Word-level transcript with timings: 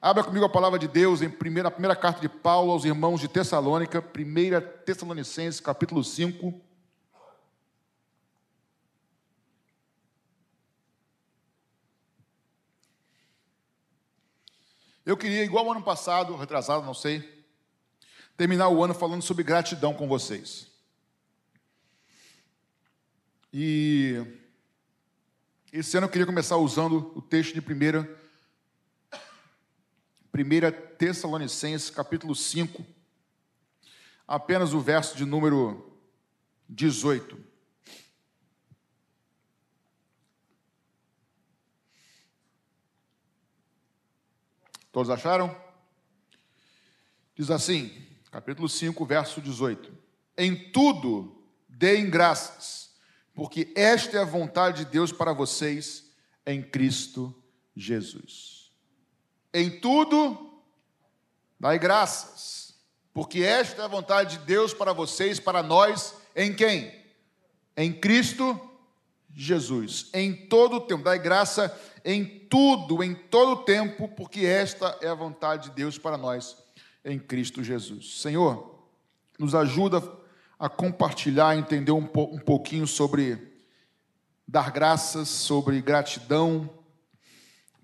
Abra 0.00 0.22
comigo 0.22 0.44
a 0.44 0.48
palavra 0.48 0.78
de 0.78 0.86
Deus 0.86 1.22
em 1.22 1.28
primeira, 1.28 1.72
primeira 1.72 1.96
carta 1.96 2.20
de 2.20 2.28
Paulo 2.28 2.70
aos 2.70 2.84
irmãos 2.84 3.20
de 3.20 3.26
Tessalônica, 3.26 3.98
1 3.98 4.84
Tessalonicenses, 4.84 5.58
capítulo 5.58 6.04
5. 6.04 6.54
Eu 15.04 15.16
queria, 15.16 15.42
igual 15.42 15.68
ano 15.68 15.82
passado, 15.82 16.36
retrasado, 16.36 16.86
não 16.86 16.94
sei, 16.94 17.44
terminar 18.36 18.68
o 18.68 18.84
ano 18.84 18.94
falando 18.94 19.22
sobre 19.22 19.42
gratidão 19.42 19.92
com 19.92 20.06
vocês. 20.06 20.70
E 23.52 24.24
esse 25.72 25.96
ano 25.96 26.06
eu 26.06 26.10
queria 26.10 26.26
começar 26.26 26.56
usando 26.56 27.12
o 27.16 27.22
texto 27.22 27.52
de 27.52 27.60
primeira 27.60 28.08
1 30.38 30.96
Tessalonicenses, 30.96 31.90
capítulo 31.90 32.34
5, 32.34 32.84
apenas 34.26 34.72
o 34.72 34.80
verso 34.80 35.16
de 35.16 35.24
número 35.24 36.00
18. 36.68 37.38
Todos 44.92 45.10
acharam? 45.10 45.56
Diz 47.34 47.50
assim, 47.50 47.92
capítulo 48.30 48.68
5, 48.68 49.04
verso 49.04 49.40
18: 49.40 49.92
Em 50.36 50.70
tudo 50.72 51.40
deem 51.68 52.10
graças, 52.10 52.94
porque 53.32 53.72
esta 53.76 54.16
é 54.16 54.20
a 54.20 54.24
vontade 54.24 54.84
de 54.84 54.90
Deus 54.90 55.12
para 55.12 55.32
vocês 55.32 56.10
em 56.44 56.62
Cristo 56.62 57.34
Jesus. 57.76 58.57
Em 59.52 59.80
tudo, 59.80 60.60
dai 61.58 61.78
graças, 61.78 62.74
porque 63.12 63.42
esta 63.42 63.82
é 63.82 63.84
a 63.84 63.88
vontade 63.88 64.38
de 64.38 64.44
Deus 64.44 64.74
para 64.74 64.92
vocês, 64.92 65.40
para 65.40 65.62
nós, 65.62 66.14
em 66.36 66.54
quem? 66.54 66.94
Em 67.76 67.92
Cristo 67.92 68.60
Jesus. 69.34 70.10
Em 70.12 70.34
todo 70.34 70.76
o 70.76 70.80
tempo, 70.80 71.04
dai 71.04 71.18
graça 71.18 71.76
em 72.04 72.24
tudo, 72.24 73.02
em 73.02 73.14
todo 73.14 73.52
o 73.52 73.64
tempo, 73.64 74.08
porque 74.08 74.40
esta 74.40 74.98
é 75.00 75.08
a 75.08 75.14
vontade 75.14 75.68
de 75.68 75.76
Deus 75.76 75.98
para 75.98 76.16
nós, 76.16 76.56
em 77.04 77.18
Cristo 77.18 77.62
Jesus. 77.62 78.20
Senhor, 78.20 78.78
nos 79.38 79.54
ajuda 79.54 80.02
a 80.58 80.68
compartilhar, 80.68 81.56
entender 81.56 81.92
um, 81.92 82.06
pouquinho 82.06 82.86
sobre 82.86 83.62
dar 84.46 84.70
graças, 84.70 85.28
sobre 85.28 85.80
gratidão, 85.80 86.68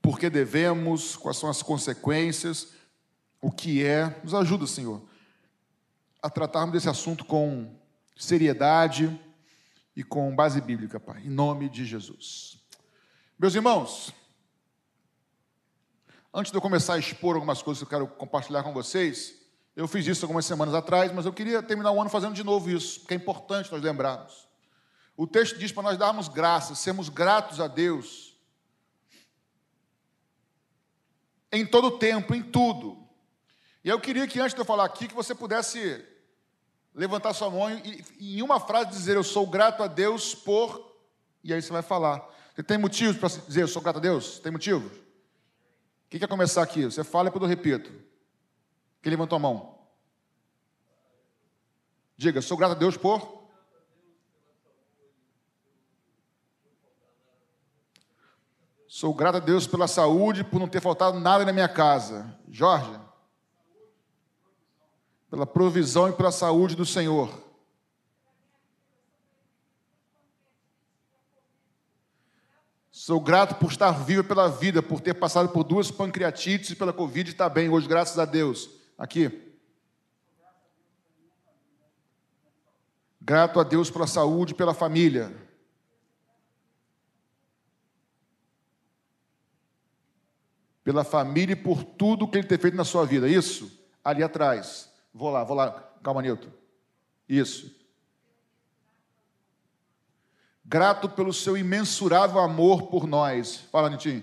por 0.04 0.18
que 0.18 0.28
devemos, 0.28 1.16
quais 1.16 1.38
são 1.38 1.48
as 1.48 1.62
consequências, 1.62 2.68
o 3.40 3.50
que 3.50 3.82
é. 3.82 4.20
Nos 4.22 4.34
ajuda, 4.34 4.66
Senhor, 4.66 5.02
a 6.22 6.28
tratarmos 6.28 6.74
desse 6.74 6.90
assunto 6.90 7.24
com 7.24 7.74
seriedade 8.14 9.18
e 9.96 10.04
com 10.04 10.36
base 10.36 10.60
bíblica, 10.60 11.00
Pai, 11.00 11.22
em 11.22 11.30
nome 11.30 11.70
de 11.70 11.86
Jesus. 11.86 12.58
Meus 13.38 13.54
irmãos, 13.54 14.12
antes 16.34 16.52
de 16.52 16.58
eu 16.58 16.60
começar 16.60 16.94
a 16.94 16.98
expor 16.98 17.36
algumas 17.36 17.62
coisas 17.62 17.78
que 17.78 17.86
eu 17.86 17.98
quero 17.98 18.06
compartilhar 18.06 18.62
com 18.62 18.74
vocês, 18.74 19.34
eu 19.74 19.88
fiz 19.88 20.06
isso 20.06 20.26
algumas 20.26 20.44
semanas 20.44 20.74
atrás, 20.74 21.10
mas 21.14 21.24
eu 21.24 21.32
queria 21.32 21.62
terminar 21.62 21.92
o 21.92 21.98
ano 21.98 22.10
fazendo 22.10 22.34
de 22.34 22.44
novo 22.44 22.68
isso, 22.68 23.00
porque 23.00 23.14
é 23.14 23.16
importante 23.16 23.72
nós 23.72 23.80
lembrarmos. 23.80 24.46
O 25.16 25.26
texto 25.26 25.58
diz 25.58 25.72
para 25.72 25.84
nós 25.84 25.96
darmos 25.96 26.28
graças, 26.28 26.78
sermos 26.78 27.08
gratos 27.08 27.58
a 27.58 27.66
Deus 27.66 28.33
em 31.56 31.66
todo 31.66 31.98
tempo, 31.98 32.34
em 32.34 32.42
tudo. 32.42 32.98
E 33.84 33.88
eu 33.88 34.00
queria 34.00 34.26
que 34.26 34.40
antes 34.40 34.54
de 34.54 34.60
eu 34.60 34.64
falar 34.64 34.84
aqui, 34.84 35.06
que 35.06 35.14
você 35.14 35.34
pudesse 35.34 36.04
levantar 36.94 37.34
sua 37.34 37.50
mão 37.50 37.70
e, 37.70 38.38
em 38.38 38.42
uma 38.42 38.58
frase 38.58 38.90
dizer: 38.90 39.16
Eu 39.16 39.24
sou 39.24 39.46
grato 39.46 39.82
a 39.82 39.86
Deus 39.86 40.34
por. 40.34 40.92
E 41.42 41.52
aí 41.52 41.60
você 41.60 41.72
vai 41.72 41.82
falar. 41.82 42.26
Você 42.54 42.62
tem 42.62 42.78
motivos 42.78 43.16
para 43.16 43.28
dizer: 43.28 43.62
Eu 43.62 43.68
sou 43.68 43.82
grato 43.82 43.96
a 43.96 44.00
Deus? 44.00 44.38
Tem 44.38 44.50
motivos? 44.50 44.92
Quem 46.08 46.18
quer 46.18 46.28
começar 46.28 46.62
aqui? 46.62 46.84
Você 46.84 47.04
fala 47.04 47.28
e 47.28 47.32
depois 47.32 47.42
eu 47.42 47.48
repito. 47.48 47.92
Quem 49.02 49.10
levantou 49.10 49.36
a 49.36 49.40
mão? 49.40 49.78
Diga: 52.16 52.40
Sou 52.40 52.56
grato 52.56 52.72
a 52.72 52.78
Deus 52.78 52.96
por. 52.96 53.43
Sou 58.96 59.12
grato 59.12 59.38
a 59.38 59.40
Deus 59.40 59.66
pela 59.66 59.88
saúde, 59.88 60.44
por 60.44 60.60
não 60.60 60.68
ter 60.68 60.80
faltado 60.80 61.18
nada 61.18 61.44
na 61.44 61.52
minha 61.52 61.66
casa. 61.66 62.32
Jorge? 62.48 62.96
Pela 65.28 65.44
provisão 65.44 66.08
e 66.08 66.12
pela 66.12 66.30
saúde 66.30 66.76
do 66.76 66.86
Senhor. 66.86 67.28
Sou 72.92 73.18
grato 73.18 73.56
por 73.56 73.72
estar 73.72 73.90
vivo 73.90 74.22
pela 74.22 74.46
vida, 74.48 74.80
por 74.80 75.00
ter 75.00 75.14
passado 75.14 75.48
por 75.48 75.64
duas 75.64 75.90
pancreatites 75.90 76.70
e 76.70 76.76
pela 76.76 76.92
Covid 76.92 77.28
e 77.28 77.32
estar 77.32 77.48
bem 77.48 77.68
hoje, 77.68 77.88
graças 77.88 78.16
a 78.16 78.24
Deus. 78.24 78.70
Aqui. 78.96 79.56
Grato 83.20 83.58
a 83.58 83.64
Deus 83.64 83.90
pela 83.90 84.06
saúde 84.06 84.52
e 84.52 84.56
pela 84.56 84.72
família. 84.72 85.43
Pela 90.84 91.02
família 91.02 91.54
e 91.54 91.56
por 91.56 91.82
tudo 91.82 92.28
que 92.28 92.36
ele 92.36 92.46
tem 92.46 92.58
feito 92.58 92.76
na 92.76 92.84
sua 92.84 93.06
vida. 93.06 93.26
Isso? 93.26 93.72
Ali 94.04 94.22
atrás. 94.22 94.92
Vou 95.12 95.30
lá, 95.30 95.42
vou 95.42 95.56
lá. 95.56 95.72
Calma, 96.02 96.20
Nilton. 96.20 96.50
Isso. 97.26 97.74
Grato 100.62 101.08
pelo 101.08 101.32
seu 101.32 101.56
imensurável 101.56 102.38
amor 102.38 102.88
por 102.88 103.06
nós. 103.06 103.56
Fala, 103.72 103.88
Nitinho. 103.88 104.22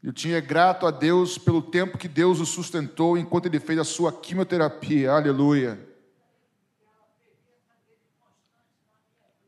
Nilton 0.00 0.28
é 0.28 0.40
grato 0.40 0.86
a 0.86 0.90
Deus 0.92 1.36
pelo 1.36 1.62
tempo 1.62 1.98
que 1.98 2.08
Deus 2.08 2.38
o 2.38 2.46
sustentou 2.46 3.18
enquanto 3.18 3.46
ele 3.46 3.58
fez 3.58 3.80
a 3.80 3.84
sua 3.84 4.12
quimioterapia. 4.12 5.10
Aleluia. 5.12 5.91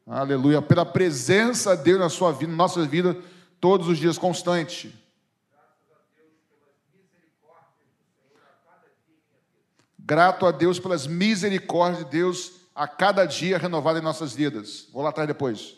Aleluia. 0.06 0.60
Pela 0.60 0.84
presença 0.84 1.76
de 1.76 1.84
Deus 1.84 2.00
na 2.00 2.08
sua 2.08 2.32
vida, 2.32 2.50
na 2.50 2.56
nossa 2.56 2.84
vida, 2.84 3.16
todos 3.60 3.88
os 3.88 3.98
dias 3.98 4.18
constante. 4.18 4.94
Grato 9.98 10.44
a 10.44 10.50
Deus 10.50 10.78
pelas 10.78 11.06
misericórdias 11.06 12.04
de 12.04 12.10
Deus 12.10 12.52
a 12.74 12.86
cada 12.86 13.24
dia 13.24 13.56
renovada 13.56 13.98
em 13.98 14.02
nossas 14.02 14.34
vidas. 14.34 14.88
Vou 14.92 15.02
lá 15.02 15.08
atrás 15.08 15.26
depois. 15.26 15.76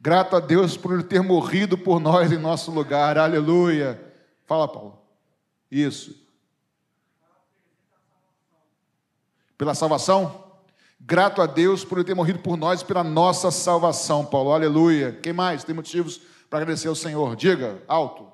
Grato 0.00 0.36
a 0.36 0.40
Deus 0.40 0.76
por 0.76 0.94
ele 0.94 1.02
ter 1.02 1.22
morrido 1.22 1.76
por 1.76 2.00
nós 2.00 2.32
em 2.32 2.38
nosso 2.38 2.70
lugar. 2.70 3.18
Aleluia. 3.18 4.00
Fala, 4.46 4.66
Paulo. 4.66 5.02
Isso. 5.70 6.27
Pela 9.58 9.74
salvação? 9.74 10.44
Grato 11.00 11.42
a 11.42 11.46
Deus 11.46 11.84
por 11.84 11.98
ele 11.98 12.06
ter 12.06 12.14
morrido 12.14 12.38
por 12.38 12.56
nós 12.56 12.80
e 12.80 12.84
pela 12.84 13.04
nossa 13.04 13.50
salvação, 13.50 14.24
Paulo. 14.24 14.52
Aleluia. 14.52 15.12
Quem 15.12 15.32
mais? 15.32 15.64
Tem 15.64 15.74
motivos 15.74 16.20
para 16.48 16.60
agradecer 16.60 16.88
ao 16.88 16.94
Senhor. 16.94 17.36
Diga, 17.36 17.82
alto. 17.86 18.26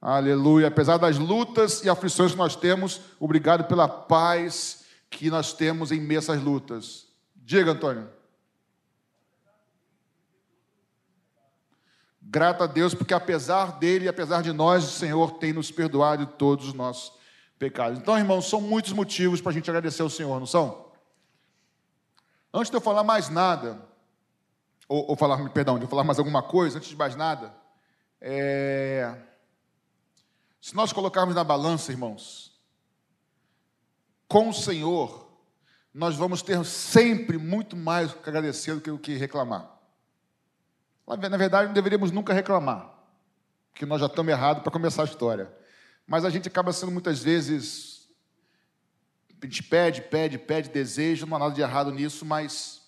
Aleluia. 0.00 0.68
Apesar 0.68 0.98
das 0.98 1.16
lutas 1.18 1.82
e 1.82 1.88
aflições 1.88 2.32
que 2.32 2.38
nós 2.38 2.54
temos, 2.54 3.00
obrigado 3.18 3.64
pela 3.64 3.88
paz 3.88 4.84
que 5.08 5.30
nós 5.30 5.54
temos 5.54 5.90
em 5.90 6.00
meio 6.00 6.20
a 6.20 6.22
essas 6.22 6.42
lutas. 6.42 7.06
Diga, 7.34 7.70
Antônio. 7.70 8.08
Grato 12.26 12.64
a 12.64 12.66
Deus, 12.66 12.94
porque 12.94 13.12
apesar 13.12 13.78
dele 13.78 14.06
e 14.06 14.08
apesar 14.08 14.42
de 14.42 14.52
nós, 14.52 14.84
o 14.84 14.90
Senhor 14.90 15.32
tem 15.32 15.52
nos 15.52 15.70
perdoado 15.70 16.26
todos 16.26 16.68
os 16.68 16.74
nossos 16.74 17.12
pecados. 17.58 17.98
Então, 17.98 18.18
irmãos, 18.18 18.48
são 18.48 18.60
muitos 18.60 18.92
motivos 18.92 19.40
para 19.40 19.50
a 19.50 19.52
gente 19.52 19.68
agradecer 19.70 20.02
ao 20.02 20.10
Senhor, 20.10 20.40
não 20.40 20.46
são? 20.46 20.90
Antes 22.52 22.70
de 22.70 22.76
eu 22.76 22.80
falar 22.80 23.04
mais 23.04 23.28
nada, 23.28 23.86
ou, 24.88 25.10
ou 25.10 25.16
falar, 25.16 25.48
perdão, 25.50 25.78
de 25.78 25.84
eu 25.84 25.88
falar 25.88 26.02
mais 26.02 26.18
alguma 26.18 26.42
coisa, 26.42 26.78
antes 26.78 26.88
de 26.88 26.96
mais 26.96 27.14
nada, 27.14 27.54
é... 28.20 29.14
se 30.60 30.74
nós 30.74 30.92
colocarmos 30.92 31.34
na 31.34 31.44
balança, 31.44 31.92
irmãos, 31.92 32.58
com 34.26 34.48
o 34.48 34.54
Senhor, 34.54 35.28
nós 35.92 36.16
vamos 36.16 36.42
ter 36.42 36.64
sempre 36.64 37.36
muito 37.36 37.76
mais 37.76 38.14
que 38.14 38.28
agradecer 38.28 38.74
do 38.74 38.80
que 38.80 38.90
o 38.90 38.98
que 38.98 39.14
reclamar. 39.14 39.73
Na 41.06 41.36
verdade, 41.36 41.66
não 41.66 41.74
deveríamos 41.74 42.10
nunca 42.10 42.32
reclamar, 42.32 42.92
que 43.74 43.84
nós 43.84 44.00
já 44.00 44.06
estamos 44.06 44.32
errados 44.32 44.62
para 44.62 44.72
começar 44.72 45.02
a 45.02 45.06
história. 45.06 45.52
Mas 46.06 46.24
a 46.24 46.30
gente 46.30 46.48
acaba 46.48 46.72
sendo 46.72 46.92
muitas 46.92 47.22
vezes 47.22 47.94
a 49.44 49.46
gente 49.46 49.62
pede, 49.62 50.00
pede, 50.00 50.38
pede, 50.38 50.70
deseja, 50.70 51.26
não 51.26 51.36
há 51.36 51.40
nada 51.40 51.54
de 51.54 51.60
errado 51.60 51.92
nisso, 51.92 52.24
mas 52.24 52.82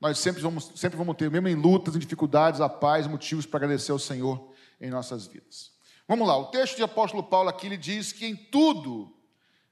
nós 0.00 0.18
sempre 0.18 0.42
vamos, 0.42 0.72
sempre 0.74 0.96
vamos 0.96 1.16
ter, 1.16 1.30
mesmo 1.30 1.46
em 1.46 1.54
lutas, 1.54 1.94
em 1.94 2.00
dificuldades, 2.00 2.60
a 2.60 2.68
paz, 2.68 3.06
motivos 3.06 3.46
para 3.46 3.58
agradecer 3.58 3.92
ao 3.92 3.98
Senhor 3.98 4.52
em 4.80 4.90
nossas 4.90 5.26
vidas. 5.26 5.70
Vamos 6.08 6.26
lá, 6.26 6.36
o 6.36 6.46
texto 6.46 6.76
de 6.76 6.82
apóstolo 6.82 7.22
Paulo 7.22 7.48
aqui 7.48 7.66
ele 7.66 7.76
diz 7.76 8.12
que 8.12 8.26
em 8.26 8.34
tudo 8.34 9.14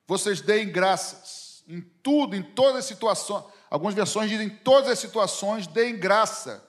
vocês 0.07 0.41
deem 0.41 0.71
graças, 0.71 1.65
em 1.67 1.81
tudo, 2.03 2.37
em 2.37 2.43
todas 2.43 2.77
as 2.77 2.85
situações. 2.85 3.45
Algumas 3.69 3.95
versões 3.95 4.31
dizem 4.31 4.47
em 4.47 4.51
todas 4.51 4.91
as 4.91 4.99
situações 5.01 5.67
deem 5.67 5.99
graça, 5.99 6.65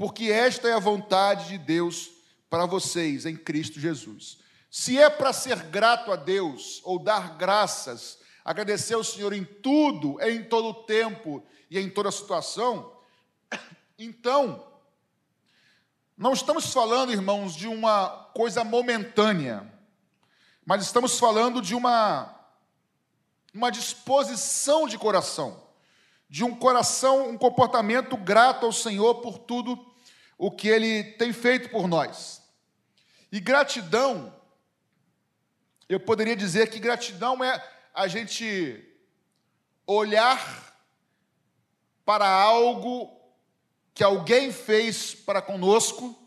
porque 0.00 0.32
esta 0.32 0.66
é 0.66 0.72
a 0.72 0.78
vontade 0.78 1.48
de 1.48 1.58
Deus 1.58 2.10
para 2.48 2.64
vocês 2.64 3.26
em 3.26 3.36
Cristo 3.36 3.78
Jesus. 3.78 4.38
Se 4.70 4.98
é 4.98 5.10
para 5.10 5.30
ser 5.30 5.64
grato 5.64 6.10
a 6.10 6.16
Deus 6.16 6.80
ou 6.84 6.98
dar 6.98 7.36
graças, 7.36 8.18
agradecer 8.42 8.94
ao 8.94 9.04
Senhor 9.04 9.34
em 9.34 9.44
tudo, 9.44 10.18
em 10.22 10.42
todo 10.42 10.68
o 10.68 10.74
tempo 10.84 11.44
e 11.70 11.78
em 11.78 11.90
toda 11.90 12.10
situação, 12.10 12.96
então, 13.98 14.66
não 16.16 16.32
estamos 16.32 16.72
falando, 16.72 17.12
irmãos, 17.12 17.54
de 17.54 17.68
uma 17.68 18.08
coisa 18.32 18.64
momentânea, 18.64 19.70
mas 20.64 20.82
estamos 20.82 21.18
falando 21.18 21.60
de 21.60 21.74
uma, 21.74 22.34
uma 23.52 23.70
disposição 23.70 24.88
de 24.88 24.96
coração, 24.96 25.62
de 26.26 26.42
um 26.42 26.56
coração, 26.56 27.28
um 27.28 27.36
comportamento 27.36 28.16
grato 28.16 28.64
ao 28.64 28.72
Senhor 28.72 29.16
por 29.16 29.36
tudo 29.36 29.89
o 30.40 30.50
que 30.50 30.68
Ele 30.68 31.04
tem 31.04 31.34
feito 31.34 31.68
por 31.68 31.86
nós. 31.86 32.40
E 33.30 33.38
gratidão, 33.38 34.34
eu 35.86 36.00
poderia 36.00 36.34
dizer 36.34 36.70
que 36.70 36.78
gratidão 36.78 37.44
é 37.44 37.62
a 37.92 38.08
gente 38.08 38.82
olhar 39.86 40.74
para 42.06 42.26
algo 42.26 43.14
que 43.92 44.02
alguém 44.02 44.50
fez 44.50 45.14
para 45.14 45.42
conosco 45.42 46.18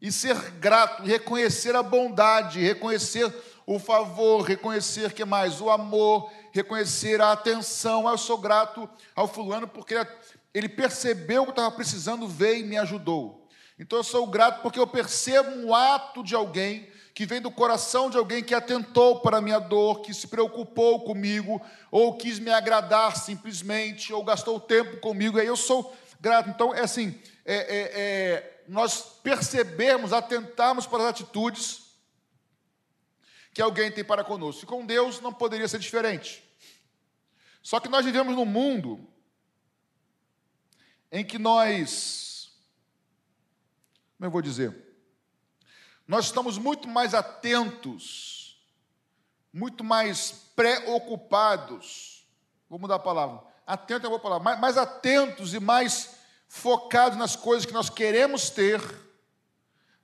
e 0.00 0.12
ser 0.12 0.36
grato, 0.52 1.02
reconhecer 1.02 1.74
a 1.74 1.82
bondade, 1.82 2.60
reconhecer 2.60 3.34
o 3.66 3.80
favor, 3.80 4.42
reconhecer 4.42 5.12
que 5.12 5.24
mais 5.24 5.60
o 5.60 5.70
amor, 5.70 6.32
reconhecer 6.52 7.20
a 7.20 7.32
atenção. 7.32 8.06
Ah, 8.06 8.12
eu 8.12 8.18
sou 8.18 8.38
grato 8.38 8.88
ao 9.16 9.26
fulano 9.26 9.66
porque 9.66 9.96
ele 10.52 10.68
percebeu 10.68 11.44
que 11.44 11.50
estava 11.50 11.70
precisando, 11.70 12.26
veio 12.26 12.60
e 12.60 12.68
me 12.68 12.76
ajudou. 12.78 13.48
Então 13.78 13.98
eu 13.98 14.04
sou 14.04 14.26
grato 14.26 14.62
porque 14.62 14.78
eu 14.78 14.86
percebo 14.86 15.50
um 15.50 15.74
ato 15.74 16.22
de 16.22 16.34
alguém 16.34 16.90
que 17.14 17.26
vem 17.26 17.40
do 17.40 17.50
coração 17.50 18.08
de 18.08 18.16
alguém 18.16 18.42
que 18.42 18.54
atentou 18.54 19.20
para 19.20 19.38
a 19.38 19.40
minha 19.40 19.58
dor, 19.58 20.00
que 20.00 20.14
se 20.14 20.28
preocupou 20.28 21.04
comigo, 21.04 21.60
ou 21.90 22.16
quis 22.16 22.38
me 22.38 22.50
agradar 22.50 23.16
simplesmente, 23.16 24.12
ou 24.12 24.24
gastou 24.24 24.58
tempo 24.60 24.98
comigo, 24.98 25.38
aí 25.38 25.46
eu 25.46 25.56
sou 25.56 25.94
grato. 26.20 26.48
Então, 26.48 26.74
é 26.74 26.80
assim, 26.80 27.20
é, 27.44 27.56
é, 27.56 28.00
é, 28.00 28.62
nós 28.68 29.02
percebemos, 29.22 30.12
atentarmos 30.12 30.86
para 30.86 31.02
as 31.02 31.10
atitudes 31.10 31.90
que 33.52 33.60
alguém 33.60 33.90
tem 33.90 34.04
para 34.04 34.24
conosco. 34.24 34.64
E 34.64 34.66
com 34.66 34.86
Deus 34.86 35.20
não 35.20 35.32
poderia 35.32 35.68
ser 35.68 35.78
diferente. 35.78 36.42
Só 37.62 37.80
que 37.80 37.88
nós 37.88 38.04
vivemos 38.04 38.34
num 38.34 38.46
mundo 38.46 39.06
em 41.10 41.24
que 41.24 41.38
nós, 41.38 42.52
como 44.16 44.26
eu 44.26 44.30
vou 44.30 44.42
dizer, 44.42 44.74
nós 46.06 46.26
estamos 46.26 46.58
muito 46.58 46.88
mais 46.88 47.14
atentos, 47.14 48.60
muito 49.52 49.84
mais 49.84 50.32
preocupados. 50.54 52.26
Vou 52.68 52.78
mudar 52.78 52.96
a 52.96 53.00
palavra. 53.00 53.42
Atento 53.66 54.06
é 54.06 54.08
uma 54.08 54.18
palavra. 54.18 54.42
Mais, 54.42 54.60
mais 54.60 54.76
atentos 54.76 55.54
e 55.54 55.60
mais 55.60 56.16
focados 56.48 57.16
nas 57.16 57.36
coisas 57.36 57.64
que 57.64 57.72
nós 57.72 57.88
queremos 57.88 58.50
ter, 58.50 58.80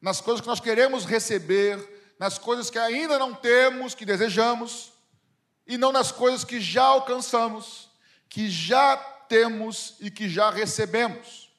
nas 0.00 0.20
coisas 0.20 0.40
que 0.40 0.46
nós 0.46 0.60
queremos 0.60 1.04
receber, 1.04 2.14
nas 2.18 2.38
coisas 2.38 2.70
que 2.70 2.78
ainda 2.78 3.18
não 3.18 3.34
temos, 3.34 3.94
que 3.94 4.06
desejamos, 4.06 4.92
e 5.66 5.76
não 5.76 5.90
nas 5.90 6.12
coisas 6.12 6.44
que 6.44 6.60
já 6.60 6.84
alcançamos, 6.84 7.90
que 8.28 8.48
já 8.48 8.96
temos 9.28 9.96
e 10.00 10.10
que 10.10 10.28
já 10.28 10.50
recebemos. 10.50 11.50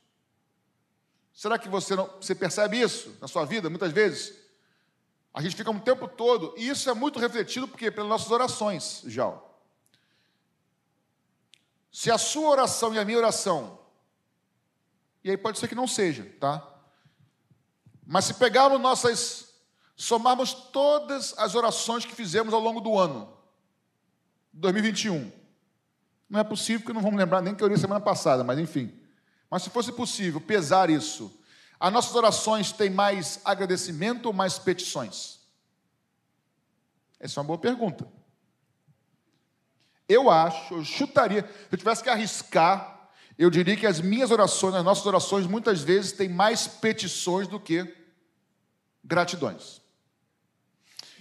Será 1.34 1.60
que 1.60 1.69
você 1.69 1.96
não, 1.96 2.08
você 2.19 2.34
percebe 2.34 2.80
isso 2.80 3.16
na 3.22 3.28
sua 3.28 3.46
vida 3.46 3.69
muitas 3.69 3.92
vezes? 3.92 4.36
A 5.34 5.42
gente 5.42 5.56
fica 5.56 5.69
um 5.69 5.80
tempo 5.80 6.08
todo, 6.08 6.56
e 6.58 6.68
isso 6.68 6.90
é 6.90 6.96
muito 6.96 7.19
refletido 7.19 7.68
porque 7.68 7.92
pelas 7.92 8.10
nossas 8.10 8.31
orações, 8.31 9.04
já. 9.06 9.38
Se 11.92 12.10
a 12.10 12.18
sua 12.18 12.50
oração 12.50 12.94
e 12.94 12.98
a 12.98 13.06
minha 13.06 13.19
oração, 13.19 13.80
e 15.24 15.30
aí 15.30 15.38
pode 15.38 15.60
ser 15.60 15.68
que 15.68 15.75
não 15.75 15.88
seja, 15.88 16.24
tá? 16.40 16.68
Mas 18.04 18.25
se 18.25 18.34
pegarmos 18.34 18.80
nossas, 18.80 19.54
somarmos 19.96 20.54
todas 20.54 21.38
as 21.38 21.54
orações 21.54 22.06
que 22.06 22.16
fizemos 22.16 22.54
ao 22.54 22.60
longo 22.60 22.81
do 22.81 22.98
ano, 22.98 23.31
2021, 24.54 25.31
não 26.29 26.39
é 26.39 26.44
possível 26.44 26.85
que 26.85 26.94
não 26.94 27.01
vamos 27.01 27.18
lembrar 27.18 27.41
nem 27.41 27.56
que 27.56 27.63
eu 27.63 27.65
orei 27.65 27.77
semana 27.77 28.01
passada, 28.01 28.44
mas 28.44 28.59
enfim. 28.59 28.94
Mas 29.50 29.63
se 29.63 29.69
fosse 29.69 29.91
possível 29.91 30.41
pesar 30.41 30.89
isso, 30.89 31.31
as 31.79 31.91
nossas 31.91 32.15
orações 32.15 32.71
têm 32.71 32.89
mais 32.89 33.39
agradecimento 33.45 34.25
ou 34.25 34.33
mais 34.33 34.59
petições? 34.59 35.39
Essa 37.19 37.39
é 37.39 37.41
uma 37.41 37.47
boa 37.47 37.59
pergunta. 37.59 38.07
Eu 40.07 40.29
acho, 40.29 40.75
eu 40.75 40.83
chutaria, 40.83 41.44
se 41.44 41.75
eu 41.75 41.77
tivesse 41.77 42.03
que 42.03 42.09
arriscar, 42.09 43.09
eu 43.38 43.50
diria 43.50 43.75
que 43.75 43.85
as 43.85 44.01
minhas 44.01 44.31
orações, 44.31 44.73
as 44.73 44.83
nossas 44.83 45.06
orações, 45.06 45.45
muitas 45.45 45.81
vezes 45.81 46.12
têm 46.12 46.30
mais 46.30 46.68
petições 46.68 47.47
do 47.47 47.59
que 47.59 47.95
gratidões. 49.03 49.81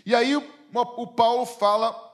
E 0.05 0.14
aí 0.14 0.37
o 0.37 1.06
Paulo 1.09 1.44
fala 1.44 2.06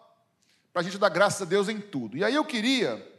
para 0.73 0.81
a 0.81 0.85
gente 0.85 0.99
dar 0.99 1.09
graças 1.09 1.43
a 1.43 1.45
Deus 1.45 1.69
em 1.69 1.81
tudo. 1.81 2.17
E 2.17 2.25
aí 2.25 2.35
eu 2.35 2.45
queria 2.45 3.13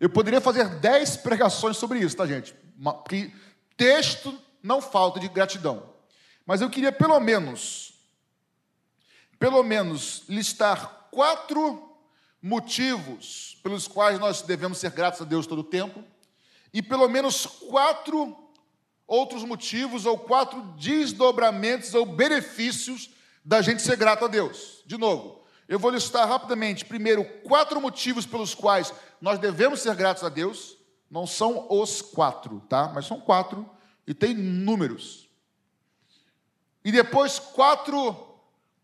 eu 0.00 0.08
poderia 0.08 0.40
fazer 0.40 0.66
dez 0.80 1.14
pregações 1.16 1.76
sobre 1.76 1.98
isso, 1.98 2.16
tá, 2.16 2.26
gente? 2.26 2.54
Que 3.06 3.30
texto 3.76 4.36
não 4.62 4.80
falta 4.80 5.20
de 5.20 5.28
gratidão. 5.28 5.94
Mas 6.46 6.62
eu 6.62 6.70
queria 6.70 6.90
pelo 6.90 7.20
menos, 7.20 7.92
pelo 9.38 9.62
menos, 9.62 10.24
listar 10.26 11.08
quatro 11.10 11.86
motivos 12.40 13.58
pelos 13.62 13.86
quais 13.86 14.18
nós 14.18 14.40
devemos 14.40 14.78
ser 14.78 14.90
gratos 14.90 15.20
a 15.20 15.24
Deus 15.24 15.46
todo 15.46 15.58
o 15.58 15.64
tempo, 15.64 16.02
e 16.72 16.80
pelo 16.80 17.06
menos 17.06 17.44
quatro 17.44 18.36
outros 19.06 19.44
motivos 19.44 20.06
ou 20.06 20.16
quatro 20.16 20.62
desdobramentos 20.78 21.92
ou 21.94 22.06
benefícios 22.06 23.10
da 23.44 23.60
gente 23.60 23.82
ser 23.82 23.96
grato 23.96 24.24
a 24.24 24.28
Deus. 24.28 24.82
De 24.86 24.96
novo, 24.96 25.39
eu 25.70 25.78
vou 25.78 25.92
listar 25.92 26.28
rapidamente, 26.28 26.84
primeiro, 26.84 27.24
quatro 27.44 27.80
motivos 27.80 28.26
pelos 28.26 28.56
quais 28.56 28.92
nós 29.20 29.38
devemos 29.38 29.80
ser 29.80 29.94
gratos 29.94 30.24
a 30.24 30.28
Deus. 30.28 30.76
Não 31.08 31.28
são 31.28 31.68
os 31.70 32.02
quatro, 32.02 32.60
tá? 32.68 32.90
Mas 32.92 33.06
são 33.06 33.20
quatro 33.20 33.70
e 34.04 34.12
tem 34.12 34.34
números. 34.34 35.28
E 36.84 36.90
depois, 36.90 37.38
quatro 37.38 38.16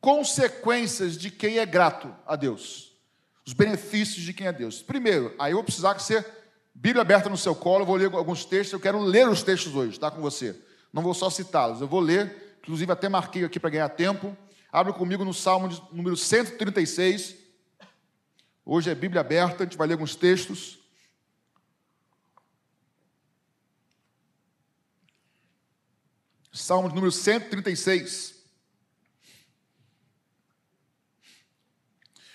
consequências 0.01 1.19
de 1.19 1.29
quem 1.29 1.59
é 1.59 1.67
grato 1.67 2.15
a 2.25 2.37
Deus. 2.37 2.97
Os 3.45 3.53
benefícios 3.53 4.25
de 4.25 4.33
quem 4.33 4.47
é 4.47 4.53
Deus. 4.53 4.81
Primeiro, 4.81 5.35
aí 5.41 5.51
eu 5.51 5.57
vou 5.57 5.65
precisar 5.65 5.93
que 5.93 6.03
você, 6.05 6.25
Bíblia 6.73 7.03
aberta 7.03 7.29
no 7.29 7.37
seu 7.37 7.57
colo, 7.57 7.83
eu 7.83 7.87
vou 7.87 7.97
ler 7.97 8.15
alguns 8.15 8.45
textos, 8.45 8.75
eu 8.75 8.81
quero 8.81 9.01
ler 9.01 9.29
os 9.29 9.43
textos 9.43 9.75
hoje, 9.75 9.99
tá 9.99 10.09
com 10.09 10.21
você. 10.21 10.57
Não 10.93 11.03
vou 11.03 11.15
só 11.15 11.31
citá-los, 11.31 11.81
eu 11.81 11.89
vou 11.89 11.99
ler, 11.99 12.59
inclusive 12.63 12.93
até 12.93 13.09
marquei 13.09 13.45
aqui 13.45 13.59
para 13.59 13.71
ganhar 13.71 13.89
tempo. 13.89 14.37
Abre 14.73 14.93
comigo 14.93 15.25
no 15.25 15.33
Salmo 15.33 15.69
de, 15.69 15.81
número 15.93 16.17
136. 16.17 17.37
Hoje 18.65 18.91
é 18.91 18.95
Bíblia 18.95 19.21
aberta, 19.21 19.63
a 19.63 19.67
gente 19.67 19.77
vai 19.77 19.87
ler 19.87 19.95
alguns 19.95 20.17
textos. 20.17 20.79
Salmo 26.53 26.89
de 26.89 26.95
número 26.95 27.13
136. 27.13 28.35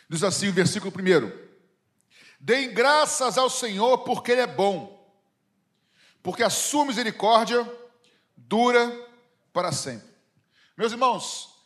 Diz 0.08 0.24
assim 0.24 0.48
o 0.48 0.54
versículo 0.54 0.92
primeiro: 0.92 1.50
Deem 2.40 2.74
graças 2.74 3.38
ao 3.38 3.50
Senhor, 3.50 4.00
porque 4.00 4.32
Ele 4.32 4.42
é 4.42 4.48
bom, 4.48 5.14
porque 6.24 6.44
a 6.44 6.50
sua 6.50 6.86
misericórdia 6.86 7.70
dura 8.36 8.90
para 9.52 9.72
sempre. 9.72 10.10
Meus 10.78 10.92
irmãos, 10.92 11.61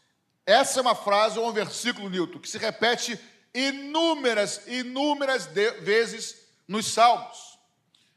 essa 0.46 0.80
é 0.80 0.82
uma 0.82 0.96
frase 0.96 1.40
ou 1.40 1.50
um 1.50 1.54
versículo, 1.54 2.10
Newton, 2.10 2.40
que 2.40 2.50
se 2.50 2.58
repete 2.58 3.20
inúmeras, 3.54 4.62
inúmeras 4.68 5.48
vezes 5.48 6.36
nos 6.68 6.88
Salmos. 6.88 7.58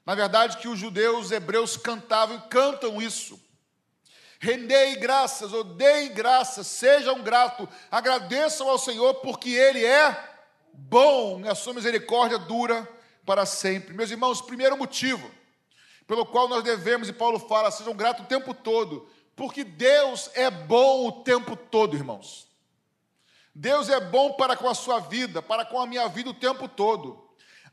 Na 0.05 0.15
verdade, 0.15 0.57
que 0.59 0.69
os 0.69 0.79
judeus 0.79 1.27
os 1.27 1.33
hebreus 1.33 1.77
cantavam 1.77 2.37
e 2.37 2.49
cantam 2.49 3.01
isso. 3.01 3.41
Rendei 4.41 4.97
graças, 4.97 5.53
ou 5.53 5.65
deem 5.65 6.13
graças, 6.13 6.67
sejam 6.67 7.23
gratos, 7.23 7.69
agradeçam 7.91 8.69
ao 8.69 8.79
Senhor, 8.79 9.15
porque 9.17 9.51
Ele 9.51 9.85
é 9.85 10.17
bom 10.73 11.43
a 11.49 11.55
sua 11.55 11.75
misericórdia 11.75 12.39
dura 12.39 12.89
para 13.27 13.45
sempre. 13.45 13.95
Meus 13.95 14.11
irmãos, 14.11 14.41
primeiro 14.41 14.77
motivo 14.77 15.31
pelo 16.09 16.25
qual 16.25 16.49
nós 16.49 16.65
devemos, 16.65 17.07
e 17.07 17.13
Paulo 17.13 17.39
fala, 17.39 17.71
sejam 17.71 17.95
gratos 17.95 18.25
o 18.25 18.29
tempo 18.29 18.55
todo, 18.55 19.07
porque 19.39 19.63
Deus 19.63 20.29
é 20.35 20.51
bom 20.51 21.07
o 21.07 21.13
tempo 21.23 21.55
todo, 21.55 21.97
irmãos. 21.97 22.49
Deus 23.55 23.89
é 23.89 24.01
bom 24.01 24.33
para 24.33 24.57
com 24.57 24.69
a 24.69 24.75
sua 24.75 24.99
vida, 24.99 25.41
para 25.41 25.65
com 25.65 25.81
a 25.81 25.87
minha 25.87 26.09
vida 26.09 26.31
o 26.31 26.35
tempo 26.35 26.67
todo. 26.67 27.25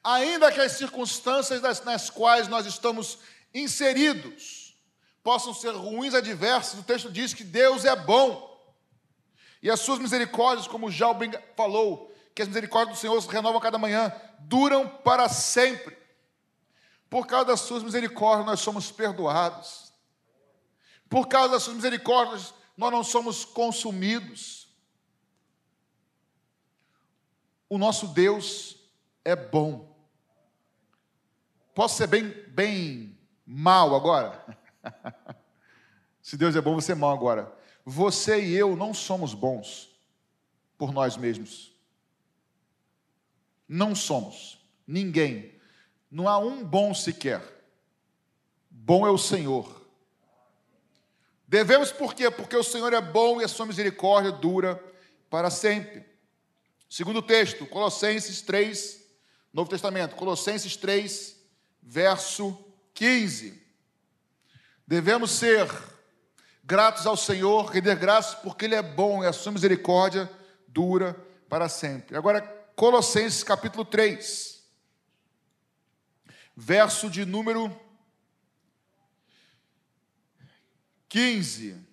Ainda 0.04 0.52
que 0.52 0.62
as 0.62 0.74
circunstâncias 0.74 1.62
nas, 1.84 2.12
quais 2.12 2.48
nós 2.48 2.68
estamos 2.68 3.18
inseridos 3.52 4.78
possam 5.24 5.56
ser 5.56 5.72
ruins, 5.72 6.14
adversas, 6.14 6.80
o 6.80 6.84
texto 6.84 7.12
diz 7.12 7.34
que 7.34 7.44
Deus 7.44 7.84
é 7.84 7.96
bom. 7.96 8.56
E 9.60 9.72
as 9.72 9.80
suas 9.80 9.98
misericórdias, 9.98 10.68
como 10.68 10.92
já 10.92 11.10
o 11.10 11.18
falou, 11.58 12.14
que 12.36 12.44
as 12.44 12.48
misericórdias 12.48 12.96
do 12.96 13.02
Senhor 13.02 13.20
se 13.20 13.28
renovam 13.28 13.58
a 13.58 13.62
cada 13.62 13.80
manhã, 13.80 14.14
duram 14.42 14.88
para 14.88 15.28
sempre. 15.28 15.98
Por 17.10 17.26
causa 17.26 17.46
das 17.48 17.62
suas 17.62 17.82
misericórdias, 17.82 18.46
nós 18.46 18.60
somos 18.60 18.92
perdoados. 18.92 19.86
Por 21.10 21.28
causa 21.28 21.54
das 21.54 21.64
suas 21.64 21.76
misericórdias, 21.76 22.54
nós 22.78 22.92
não 22.92 23.04
somos 23.04 23.46
consumidos. 23.46 24.68
O 27.70 27.78
nosso 27.78 28.08
Deus 28.08 28.78
é 29.24 29.36
bom. 29.36 29.96
Posso 31.74 31.98
ser 31.98 32.08
bem, 32.08 32.30
bem 32.50 33.18
mal 33.46 33.96
agora? 33.96 34.44
Se 36.22 36.38
Deus 36.38 36.56
é 36.56 36.62
bom, 36.62 36.76
você 36.76 36.94
é 36.94 36.96
mal 36.96 37.12
agora. 37.12 37.54
Você 37.86 38.44
e 38.44 38.56
eu 38.56 38.76
não 38.76 38.94
somos 38.94 39.34
bons 39.34 39.96
por 40.78 40.92
nós 40.92 41.18
mesmos. 41.18 41.72
Não 43.68 43.94
somos. 43.94 44.60
Ninguém. 44.88 45.54
Não 46.10 46.28
há 46.28 46.38
um 46.38 46.64
bom 46.64 46.94
sequer. 46.94 47.42
Bom 48.70 49.06
é 49.06 49.12
o 49.12 49.18
Senhor. 49.18 49.85
Devemos 51.48 51.92
por 51.92 52.14
quê? 52.14 52.30
Porque 52.32 52.56
o 52.56 52.64
Senhor 52.64 52.92
é 52.94 53.02
bom 53.02 53.40
e 53.40 53.44
a 53.44 53.48
sua 53.48 53.66
misericórdia 53.66 54.32
dura 54.32 54.84
para 55.30 55.50
sempre. 55.50 56.06
Segundo 56.90 57.22
texto, 57.22 57.66
Colossenses 57.66 58.42
3, 58.42 59.02
Novo 59.54 59.70
Testamento, 59.70 60.16
Colossenses 60.16 60.76
3, 60.76 61.36
verso 61.82 62.58
15. 62.94 63.62
Devemos 64.88 65.32
ser 65.32 65.68
gratos 66.64 67.06
ao 67.06 67.16
Senhor, 67.16 67.66
render 67.66 67.96
graças 67.96 68.36
porque 68.36 68.66
Ele 68.66 68.76
é 68.76 68.82
bom 68.82 69.24
e 69.24 69.28
a 69.28 69.34
sua 69.34 69.52
misericórdia 69.52 70.30
dura 70.68 71.16
para 71.48 71.70
sempre. 71.70 72.18
Agora, 72.18 72.42
Colossenses 72.76 73.44
capítulo 73.44 73.86
3, 73.86 74.64
verso 76.56 77.10
de 77.10 77.24
número 77.24 77.85
15. 81.10 81.84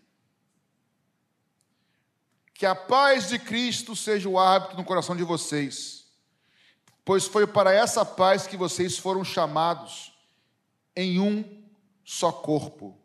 Que 2.54 2.66
a 2.66 2.74
paz 2.74 3.28
de 3.28 3.38
Cristo 3.38 3.96
seja 3.96 4.28
o 4.28 4.38
hábito 4.38 4.76
no 4.76 4.84
coração 4.84 5.16
de 5.16 5.24
vocês, 5.24 6.06
pois 7.04 7.26
foi 7.26 7.46
para 7.46 7.72
essa 7.72 8.04
paz 8.04 8.46
que 8.46 8.56
vocês 8.56 8.98
foram 8.98 9.24
chamados 9.24 10.12
em 10.94 11.18
um 11.18 11.62
só 12.04 12.30
corpo. 12.30 12.98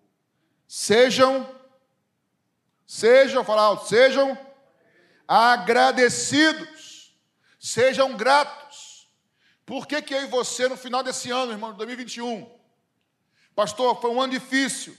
Sejam, 0.67 1.49
sejam, 2.85 3.43
fala 3.43 3.63
alto, 3.63 3.87
sejam 3.87 4.37
agradecidos, 5.27 7.17
sejam 7.59 8.15
gratos. 8.15 9.09
Por 9.65 9.85
que, 9.85 10.01
que 10.01 10.13
eu 10.13 10.23
e 10.23 10.27
você, 10.27 10.69
no 10.69 10.77
final 10.77 11.03
desse 11.03 11.29
ano, 11.29 11.51
irmão, 11.51 11.71
de 11.71 11.77
2021, 11.77 12.49
pastor, 13.53 13.99
foi 13.99 14.11
um 14.11 14.21
ano 14.21 14.31
difícil, 14.31 14.95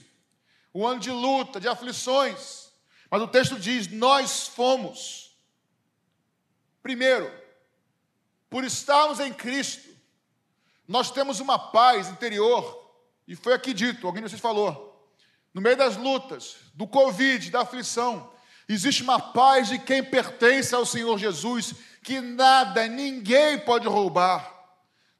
um 0.73 0.85
ano 0.85 0.99
de 0.99 1.11
luta, 1.11 1.59
de 1.59 1.67
aflições, 1.67 2.69
mas 3.09 3.21
o 3.21 3.27
texto 3.27 3.59
diz: 3.59 3.87
nós 3.87 4.47
fomos, 4.47 5.35
primeiro, 6.81 7.31
por 8.49 8.63
estarmos 8.63 9.19
em 9.19 9.33
Cristo, 9.33 9.89
nós 10.87 11.11
temos 11.11 11.39
uma 11.39 11.57
paz 11.57 12.09
interior, 12.09 12.91
e 13.27 13.35
foi 13.35 13.53
aqui 13.53 13.73
dito, 13.73 14.07
alguém 14.07 14.23
de 14.23 14.29
vocês 14.29 14.41
falou, 14.41 14.89
no 15.53 15.61
meio 15.61 15.77
das 15.77 15.97
lutas, 15.97 16.57
do 16.73 16.87
Covid, 16.87 17.49
da 17.51 17.61
aflição, 17.61 18.31
existe 18.67 19.03
uma 19.03 19.19
paz 19.19 19.67
de 19.67 19.79
quem 19.79 20.03
pertence 20.03 20.73
ao 20.73 20.85
Senhor 20.85 21.17
Jesus, 21.17 21.73
que 22.03 22.21
nada, 22.21 22.87
ninguém 22.87 23.59
pode 23.59 23.87
roubar. 23.87 24.55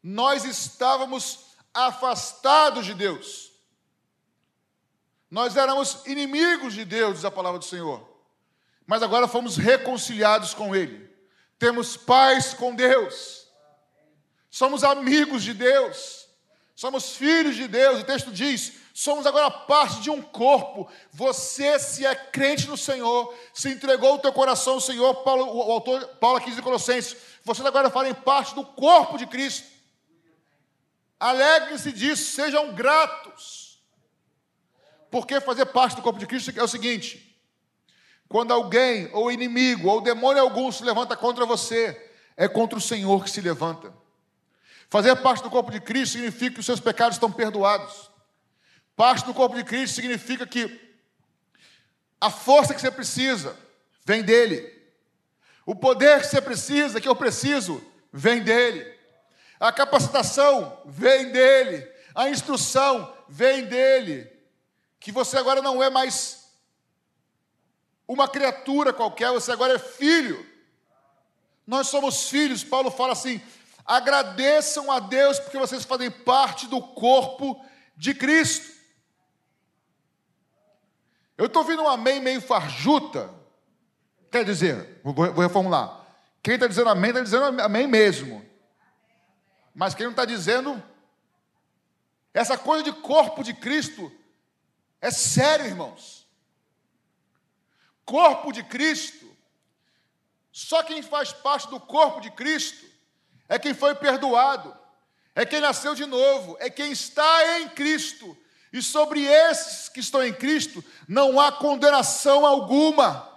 Nós 0.01 0.46
estávamos 0.46 1.50
afastados 1.74 2.86
de 2.86 2.94
Deus. 2.94 3.49
Nós 5.30 5.56
éramos 5.56 6.06
inimigos 6.06 6.74
de 6.74 6.84
Deus, 6.84 7.16
diz 7.16 7.26
a 7.26 7.32
palavra 7.32 7.60
do 7.60 7.66
Senhor. 7.66 8.08
Mas 8.86 9.04
agora 9.04 9.28
fomos 9.28 9.58
reconciliados 9.58 10.54
com 10.54 10.76
Ele. 10.76 11.10
Temos 11.60 11.96
paz 11.96 12.54
com 12.54 12.74
Deus. 12.74 13.48
Somos 14.50 14.84
amigos 14.84 15.44
de 15.44 15.54
Deus. 15.54 16.28
Somos 16.76 17.16
filhos 17.16 17.56
de 17.56 17.68
Deus. 17.68 18.00
O 18.00 18.06
texto 18.06 18.32
diz: 18.32 18.74
somos 18.94 19.28
agora 19.28 19.52
parte 19.52 20.02
de 20.02 20.10
um 20.10 20.22
corpo. 20.22 20.90
Você, 21.12 21.78
se 21.78 22.06
é 22.06 22.16
crente 22.16 22.68
no 22.68 22.76
Senhor, 22.76 23.34
se 23.54 23.70
entregou 23.70 24.16
o 24.16 24.20
teu 24.20 24.34
coração 24.34 24.74
ao 24.74 24.82
Senhor, 24.82 25.14
Paulo, 25.24 25.46
o 25.46 25.72
autor, 25.72 26.06
Paulo 26.20 26.38
aqui 26.38 26.50
em 26.50 26.62
Colossenses, 26.62 27.16
vocês 27.44 27.66
agora 27.66 27.90
fazem 27.90 28.14
parte 28.14 28.56
do 28.56 28.66
corpo 28.66 29.18
de 29.18 29.28
Cristo. 29.28 29.68
Alegrem-se 31.20 31.92
disso, 31.92 32.34
sejam 32.34 32.74
gratos. 32.74 33.69
Porque 35.10 35.42
fazer 35.42 35.66
parte 35.68 35.96
do 35.96 36.01
corpo 36.01 36.20
de 36.20 36.28
Cristo 36.28 36.51
é 36.56 36.63
o 36.63 36.68
seguinte: 36.68 37.38
quando 38.28 38.54
alguém, 38.54 39.10
ou 39.12 39.32
inimigo, 39.32 39.89
ou 39.89 40.01
demônio 40.01 40.42
algum 40.42 40.72
se 40.72 40.84
levanta 40.84 41.18
contra 41.18 41.46
você, 41.46 42.10
é 42.38 42.48
contra 42.48 42.78
o 42.78 42.82
Senhor 42.82 43.24
que 43.24 43.32
se 43.32 43.42
levanta. 43.42 43.94
Fazer 44.89 45.16
parte 45.18 45.44
do 45.44 45.50
corpo 45.50 45.72
de 45.72 45.80
Cristo 45.80 46.13
significa 46.13 46.54
que 46.54 46.60
os 46.60 46.66
seus 46.66 46.80
pecados 46.80 47.16
estão 47.16 47.32
perdoados. 47.32 48.10
Parte 48.96 49.25
do 49.25 49.34
corpo 49.34 49.56
de 49.56 49.63
Cristo 49.63 49.96
significa 49.96 50.46
que 50.46 50.89
a 52.20 52.30
força 52.30 52.74
que 52.74 52.82
você 52.82 52.92
precisa 52.92 53.56
vem 54.06 54.24
dele. 54.24 54.78
O 55.66 55.75
poder 55.75 56.20
que 56.20 56.28
você 56.28 56.42
precisa, 56.42 57.00
que 57.00 57.08
eu 57.08 57.16
preciso, 57.16 57.84
vem 58.12 58.42
dele. 58.42 58.86
A 59.60 59.72
capacitação 59.72 60.82
vem 60.86 61.32
dele. 61.32 61.88
A 62.16 62.30
instrução 62.30 63.13
vem 63.28 63.66
dele 63.66 64.38
que 65.00 65.12
você 65.12 65.38
agora 65.38 65.62
não 65.62 65.82
é 65.82 65.89
mais 65.89 66.50
uma 68.08 68.27
criatura 68.27 68.91
qualquer, 68.91 69.32
você 69.32 69.51
agora 69.51 69.75
é 69.75 69.79
filho. 69.79 70.46
Nós 71.65 71.88
somos 71.88 72.29
filhos, 72.29 72.63
Paulo 72.63 72.89
fala 72.89 73.13
assim: 73.13 73.41
agradeçam 73.86 74.91
a 74.91 75.00
Deus 75.00 75.39
porque 75.39 75.58
vocês 75.58 75.86
fazem 75.86 76.10
parte 76.10 76.68
do 76.68 76.82
corpo 76.82 77.63
de 77.96 78.13
Cristo. 78.13 78.77
Eu 81.38 81.46
estou 81.46 81.62
ouvindo 81.62 81.84
um 81.84 81.88
amém 81.88 82.20
meio 82.20 82.41
farjuta. 82.41 83.34
Quer 84.29 84.44
dizer, 84.44 85.00
vou, 85.03 85.13
reformular. 85.32 86.06
Quem 86.44 86.56
está 86.56 86.68
dizendo 86.68 86.89
amém, 86.89 87.12
está 87.12 87.22
dizendo 87.22 87.62
amém 87.62 87.88
mesmo. 87.88 88.46
Mas 89.74 89.94
quem 89.96 90.06
não 90.06 90.12
está 90.12 90.25
dizendo, 90.25 90.84
essa 92.34 92.58
coisa 92.58 92.84
de 92.84 92.91
corpo 92.91 93.44
de 93.44 93.53
Cristo 93.53 94.12
é 95.01 95.12
sério, 95.12 95.65
irmãos. 95.65 96.27
Corpo 98.06 98.51
de 98.51 98.63
Cristo, 98.63 99.25
só 100.51 100.84
quem 100.84 101.01
faz 101.01 101.32
parte 101.32 101.70
do 101.70 101.79
corpo 101.79 102.20
de 102.20 102.32
Cristo 102.32 102.86
é 103.48 103.58
quem 103.58 103.74
foi 103.74 103.96
perdoado, 103.96 104.75
é 105.34 105.46
quem 105.46 105.62
nasceu 105.62 105.96
de 105.96 106.06
novo, 106.06 106.58
é 106.60 106.70
quem 106.70 106.91
está 106.91 107.60
em 107.60 107.70
Cristo. 107.70 108.38
E 108.72 108.82
sobre 108.82 109.24
esses 109.24 109.89
que 109.89 110.00
estão 110.00 110.24
em 110.24 110.34
Cristo, 110.34 110.84
não 111.08 111.39
há 111.39 111.51
condenação 111.51 112.46
alguma, 112.46 113.27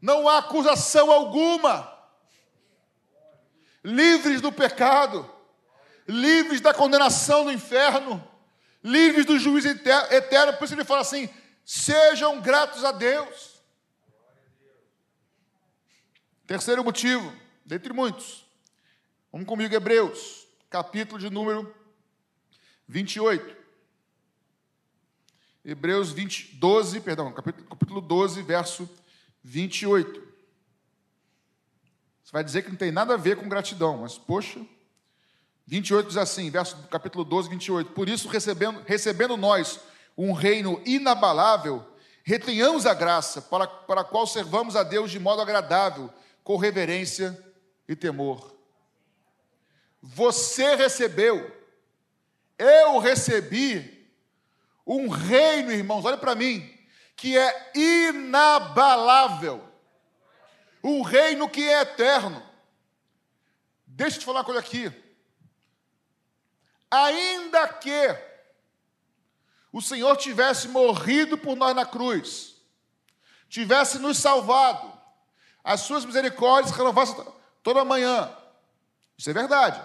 não 0.00 0.28
há 0.28 0.38
acusação 0.38 1.10
alguma. 1.10 1.92
Livres 3.82 4.40
do 4.40 4.52
pecado, 4.52 5.28
livres 6.06 6.60
da 6.60 6.74
condenação 6.74 7.44
do 7.44 7.52
inferno 7.52 8.35
livres 8.86 9.26
do 9.26 9.36
juízo 9.36 9.68
eterno. 9.68 10.56
Por 10.56 10.64
isso 10.64 10.74
ele 10.74 10.84
fala 10.84 11.00
assim: 11.00 11.28
sejam 11.64 12.40
gratos 12.40 12.84
a 12.84 12.92
Deus. 12.92 13.56
Terceiro 16.46 16.84
motivo, 16.84 17.32
dentre 17.64 17.92
muitos. 17.92 18.46
Vamos 19.32 19.48
comigo, 19.48 19.74
Hebreus, 19.74 20.46
capítulo 20.70 21.18
de 21.18 21.28
número 21.28 21.74
28. 22.86 23.56
Hebreus 25.64 26.12
20, 26.12 26.54
12, 26.54 27.00
perdão, 27.00 27.32
capítulo, 27.32 27.66
capítulo 27.66 28.00
12, 28.00 28.40
verso 28.42 28.88
28. 29.42 30.22
Você 32.22 32.32
vai 32.32 32.44
dizer 32.44 32.62
que 32.62 32.70
não 32.70 32.76
tem 32.76 32.92
nada 32.92 33.14
a 33.14 33.16
ver 33.16 33.36
com 33.36 33.48
gratidão, 33.48 33.98
mas 33.98 34.16
poxa. 34.16 34.64
28 35.66 36.06
diz 36.06 36.16
assim, 36.16 36.48
verso 36.48 36.76
capítulo 36.88 37.24
12, 37.24 37.48
28. 37.48 37.90
Por 37.90 38.08
isso, 38.08 38.28
recebendo, 38.28 38.82
recebendo 38.86 39.36
nós 39.36 39.80
um 40.16 40.32
reino 40.32 40.80
inabalável, 40.86 41.84
retenhamos 42.22 42.86
a 42.86 42.94
graça 42.94 43.42
para, 43.42 43.66
para 43.66 44.02
a 44.02 44.04
qual 44.04 44.26
servamos 44.26 44.76
a 44.76 44.84
Deus 44.84 45.10
de 45.10 45.18
modo 45.18 45.42
agradável, 45.42 46.08
com 46.44 46.56
reverência 46.56 47.36
e 47.88 47.96
temor. 47.96 48.54
Você 50.00 50.76
recebeu, 50.76 51.50
eu 52.56 52.98
recebi 52.98 54.08
um 54.86 55.08
reino, 55.08 55.72
irmãos, 55.72 56.04
olha 56.04 56.16
para 56.16 56.36
mim, 56.36 56.72
que 57.16 57.36
é 57.36 57.72
inabalável, 57.74 59.66
um 60.82 61.02
reino 61.02 61.48
que 61.48 61.68
é 61.68 61.80
eterno. 61.80 62.40
Deixa 63.84 64.16
eu 64.16 64.20
te 64.20 64.26
falar 64.26 64.40
uma 64.40 64.44
coisa 64.44 64.60
aqui. 64.60 65.05
Ainda 66.90 67.68
que 67.68 68.16
o 69.72 69.82
Senhor 69.82 70.16
tivesse 70.16 70.68
morrido 70.68 71.36
por 71.36 71.56
nós 71.56 71.74
na 71.74 71.84
cruz, 71.84 72.56
tivesse 73.48 73.98
nos 73.98 74.18
salvado, 74.18 74.92
as 75.62 75.80
suas 75.80 76.04
misericórdias 76.04 76.74
renovassem 76.74 77.24
toda 77.62 77.84
manhã. 77.84 78.34
Isso 79.18 79.28
é 79.28 79.32
verdade. 79.32 79.80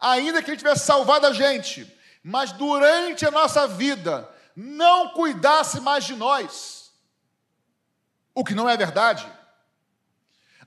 Ainda 0.00 0.42
que 0.42 0.50
Ele 0.50 0.56
tivesse 0.56 0.84
salvado 0.84 1.26
a 1.26 1.32
gente, 1.32 1.86
mas 2.22 2.52
durante 2.52 3.26
a 3.26 3.30
nossa 3.30 3.68
vida 3.68 4.28
não 4.56 5.10
cuidasse 5.10 5.80
mais 5.80 6.04
de 6.04 6.14
nós, 6.14 6.92
o 8.34 8.44
que 8.44 8.54
não 8.54 8.68
é 8.68 8.76
verdade. 8.76 9.30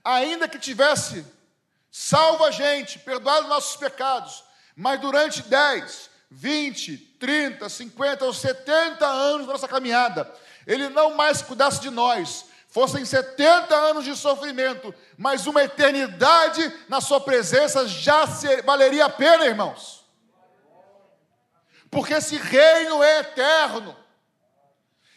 Ainda 0.04 0.48
que 0.48 0.60
tivesse 0.60 1.26
salvo 1.92 2.44
a 2.44 2.52
gente, 2.52 3.00
perdoado 3.00 3.48
nossos 3.48 3.76
pecados, 3.76 4.44
mas 4.76 5.00
durante 5.00 5.42
10, 5.42 6.10
20, 6.30 6.98
30, 6.98 7.70
50 7.70 8.26
ou 8.26 8.34
70 8.34 9.06
anos 9.06 9.48
da 9.48 9.54
nossa 9.54 9.68
caminhada, 9.68 10.30
Ele 10.68 10.90
não 10.90 11.16
mais 11.16 11.42
cuidasse 11.42 11.80
de 11.80 11.90
nós, 11.90 12.46
fossem 12.68 13.06
70 13.06 13.74
anos 13.74 14.04
de 14.04 14.16
sofrimento, 14.18 14.94
mas 15.18 15.48
uma 15.48 15.64
eternidade 15.64 16.74
na 16.90 17.00
Sua 17.00 17.22
presença 17.22 17.88
já 17.88 18.26
valeria 18.66 19.06
a 19.06 19.10
pena, 19.10 19.46
irmãos. 19.46 20.04
Porque 21.90 22.14
esse 22.14 22.36
reino 22.36 23.02
é 23.02 23.20
eterno. 23.20 23.96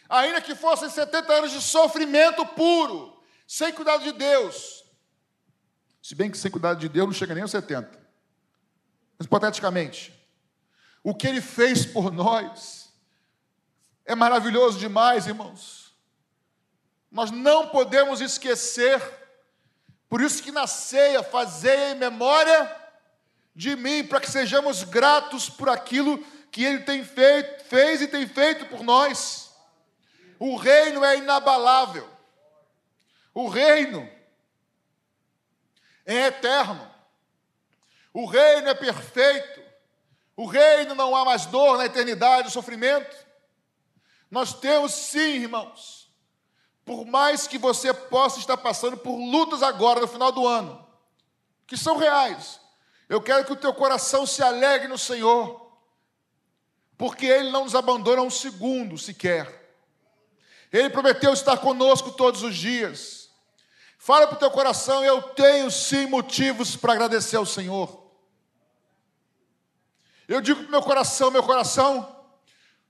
Ainda 0.07 0.39
que 0.39 0.55
fossem 0.55 0.89
70 0.89 1.33
anos 1.33 1.51
de 1.51 1.61
sofrimento 1.61 2.45
puro, 2.45 3.21
sem 3.45 3.73
cuidado 3.73 4.03
de 4.03 4.13
Deus. 4.13 4.85
Se 6.01 6.15
bem 6.15 6.31
que 6.31 6.37
sem 6.37 6.49
cuidado 6.49 6.79
de 6.79 6.87
Deus 6.87 7.07
não 7.07 7.13
chega 7.13 7.33
nem 7.33 7.43
aos 7.43 7.51
70 7.51 7.98
hipoteticamente, 9.25 10.13
o 11.03 11.13
que 11.13 11.27
ele 11.27 11.41
fez 11.41 11.85
por 11.85 12.11
nós 12.11 12.91
é 14.05 14.15
maravilhoso 14.15 14.79
demais, 14.79 15.27
irmãos. 15.27 15.93
Nós 17.11 17.31
não 17.31 17.69
podemos 17.69 18.21
esquecer, 18.21 19.01
por 20.07 20.21
isso 20.21 20.41
que 20.41 20.51
na 20.51 20.67
ceia, 20.67 21.21
fazei 21.23 21.91
em 21.91 21.95
memória 21.95 22.75
de 23.55 23.75
mim, 23.75 24.03
para 24.03 24.19
que 24.19 24.29
sejamos 24.29 24.83
gratos 24.83 25.49
por 25.49 25.69
aquilo 25.69 26.17
que 26.51 26.63
ele 26.63 26.79
tem 26.79 27.03
feito, 27.03 27.65
fez 27.65 28.01
e 28.01 28.07
tem 28.07 28.27
feito 28.27 28.65
por 28.65 28.83
nós. 28.83 29.53
O 30.39 30.55
reino 30.55 31.03
é 31.03 31.17
inabalável. 31.17 32.09
O 33.33 33.47
reino 33.47 34.09
é 36.05 36.27
eterno. 36.27 36.88
O 38.13 38.25
reino 38.25 38.69
é 38.69 38.73
perfeito. 38.73 39.61
O 40.35 40.45
reino 40.45 40.95
não 40.95 41.15
há 41.15 41.25
mais 41.25 41.45
dor 41.45 41.77
na 41.77 41.85
eternidade, 41.85 42.51
sofrimento. 42.51 43.15
Nós 44.31 44.53
temos 44.53 44.93
sim, 44.93 45.41
irmãos. 45.41 46.09
Por 46.85 47.05
mais 47.05 47.47
que 47.47 47.57
você 47.57 47.93
possa 47.93 48.39
estar 48.39 48.57
passando 48.57 48.97
por 48.97 49.15
lutas 49.15 49.61
agora 49.61 49.99
no 49.99 50.07
final 50.07 50.31
do 50.31 50.47
ano, 50.47 50.87
que 51.67 51.77
são 51.77 51.97
reais. 51.97 52.59
Eu 53.07 53.21
quero 53.21 53.43
que 53.43 53.53
o 53.53 53.57
teu 53.57 53.73
coração 53.73 54.25
se 54.25 54.41
alegre 54.41 54.87
no 54.87 54.97
Senhor, 54.97 55.69
porque 56.97 57.25
Ele 57.25 57.51
não 57.51 57.63
nos 57.63 57.75
abandona 57.75 58.21
um 58.21 58.29
segundo 58.29 58.97
sequer. 58.97 59.59
Ele 60.71 60.89
prometeu 60.89 61.33
estar 61.33 61.57
conosco 61.57 62.11
todos 62.11 62.43
os 62.43 62.55
dias. 62.55 63.18
Fala 64.01 64.25
para 64.27 64.37
o 64.37 64.39
teu 64.39 64.49
coração, 64.49 65.03
eu 65.03 65.21
tenho 65.21 65.69
sim 65.69 66.05
motivos 66.05 66.73
para 66.77 66.93
agradecer 66.93 67.35
ao 67.35 67.45
Senhor. 67.45 68.01
Eu 70.25 70.39
digo 70.39 70.61
para 70.61 70.69
o 70.69 70.71
meu 70.71 70.81
coração, 70.81 71.29
meu 71.29 71.43
coração, 71.43 72.15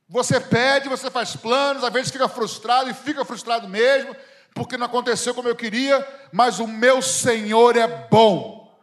você 0.08 0.40
pede, 0.40 0.88
você 0.88 1.10
faz 1.10 1.36
planos, 1.36 1.84
às 1.84 1.92
vezes 1.92 2.12
fica 2.12 2.30
frustrado 2.30 2.92
e 2.92 2.94
fica 2.94 3.26
frustrado 3.26 3.68
mesmo, 3.68 4.16
porque 4.54 4.78
não 4.78 4.86
aconteceu 4.86 5.34
como 5.34 5.50
eu 5.50 5.56
queria, 5.56 6.08
mas 6.32 6.60
o 6.60 6.68
meu 6.68 7.02
Senhor 7.02 7.76
é 7.76 7.88
bom. 7.88 8.80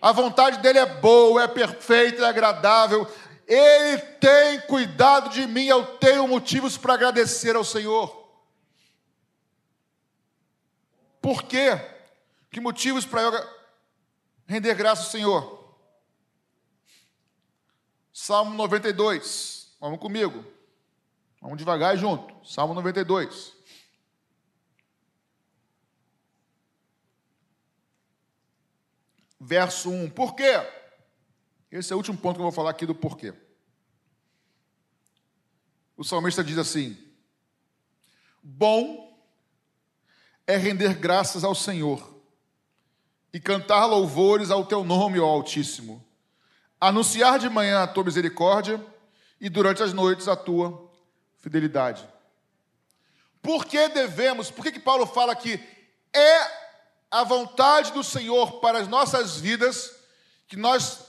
A 0.00 0.12
vontade 0.12 0.58
dele 0.58 0.78
é 0.78 0.86
boa, 0.86 1.44
é 1.44 1.48
perfeita, 1.48 2.22
é 2.22 2.26
agradável. 2.26 3.10
Ele 3.48 3.98
tem 4.20 4.60
cuidado 4.60 5.30
de 5.30 5.46
mim, 5.46 5.64
eu 5.66 5.86
tenho 5.96 6.28
motivos 6.28 6.76
para 6.76 6.92
agradecer 6.92 7.56
ao 7.56 7.64
Senhor. 7.64 8.25
Por 11.26 11.42
quê? 11.42 11.70
Que 12.52 12.60
motivos 12.60 13.04
para 13.04 13.20
eu 13.20 13.32
render 14.46 14.72
graça 14.76 15.02
ao 15.02 15.10
Senhor? 15.10 15.76
Salmo 18.12 18.54
92. 18.54 19.76
Vamos 19.80 19.98
comigo. 19.98 20.44
Vamos 21.40 21.58
devagar 21.58 21.96
e 21.96 21.98
junto. 21.98 22.48
Salmo 22.48 22.74
92. 22.74 23.56
Verso 29.40 29.90
1. 29.90 30.10
Por 30.10 30.36
quê? 30.36 30.52
Esse 31.72 31.92
é 31.92 31.96
o 31.96 31.98
último 31.98 32.18
ponto 32.18 32.36
que 32.36 32.40
eu 32.40 32.44
vou 32.44 32.52
falar 32.52 32.70
aqui 32.70 32.86
do 32.86 32.94
porquê. 32.94 33.34
O 35.96 36.04
salmista 36.04 36.44
diz 36.44 36.56
assim: 36.56 36.96
Bom 38.40 39.05
é 40.46 40.56
render 40.56 40.94
graças 40.94 41.44
ao 41.44 41.54
Senhor 41.54 42.14
e 43.32 43.40
cantar 43.40 43.86
louvores 43.86 44.50
ao 44.50 44.64
teu 44.64 44.84
nome, 44.84 45.18
ó 45.18 45.26
Altíssimo 45.26 46.06
anunciar 46.80 47.38
de 47.38 47.48
manhã 47.48 47.82
a 47.82 47.86
tua 47.86 48.04
misericórdia 48.04 48.84
e 49.40 49.48
durante 49.48 49.82
as 49.82 49.92
noites 49.92 50.28
a 50.28 50.36
tua 50.36 50.90
fidelidade. 51.38 52.06
Por 53.42 53.64
que 53.64 53.88
devemos, 53.88 54.50
por 54.50 54.64
que, 54.64 54.72
que 54.72 54.80
Paulo 54.80 55.06
fala 55.06 55.34
que 55.34 55.60
é 56.12 56.66
a 57.10 57.22
vontade 57.22 57.92
do 57.92 58.02
Senhor 58.02 58.60
para 58.60 58.78
as 58.78 58.88
nossas 58.88 59.38
vidas 59.38 59.94
que 60.48 60.56
nós, 60.56 61.04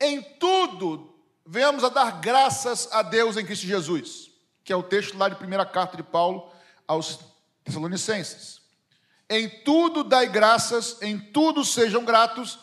em 0.00 0.22
tudo, 0.22 1.14
venhamos 1.44 1.84
a 1.84 1.88
dar 1.88 2.20
graças 2.20 2.88
a 2.90 3.02
Deus 3.02 3.36
em 3.36 3.44
Cristo 3.44 3.66
Jesus, 3.66 4.30
que 4.62 4.72
é 4.72 4.76
o 4.76 4.82
texto 4.82 5.16
lá 5.16 5.28
de 5.28 5.36
primeira 5.36 5.66
carta 5.66 5.96
de 5.96 6.02
Paulo 6.02 6.50
aos 6.86 7.18
Tessalonicenses. 7.62 8.62
Em 9.28 9.48
tudo 9.48 10.04
dai 10.04 10.28
graças, 10.28 11.00
em 11.02 11.18
tudo 11.18 11.64
sejam 11.64 12.04
gratos 12.04 12.58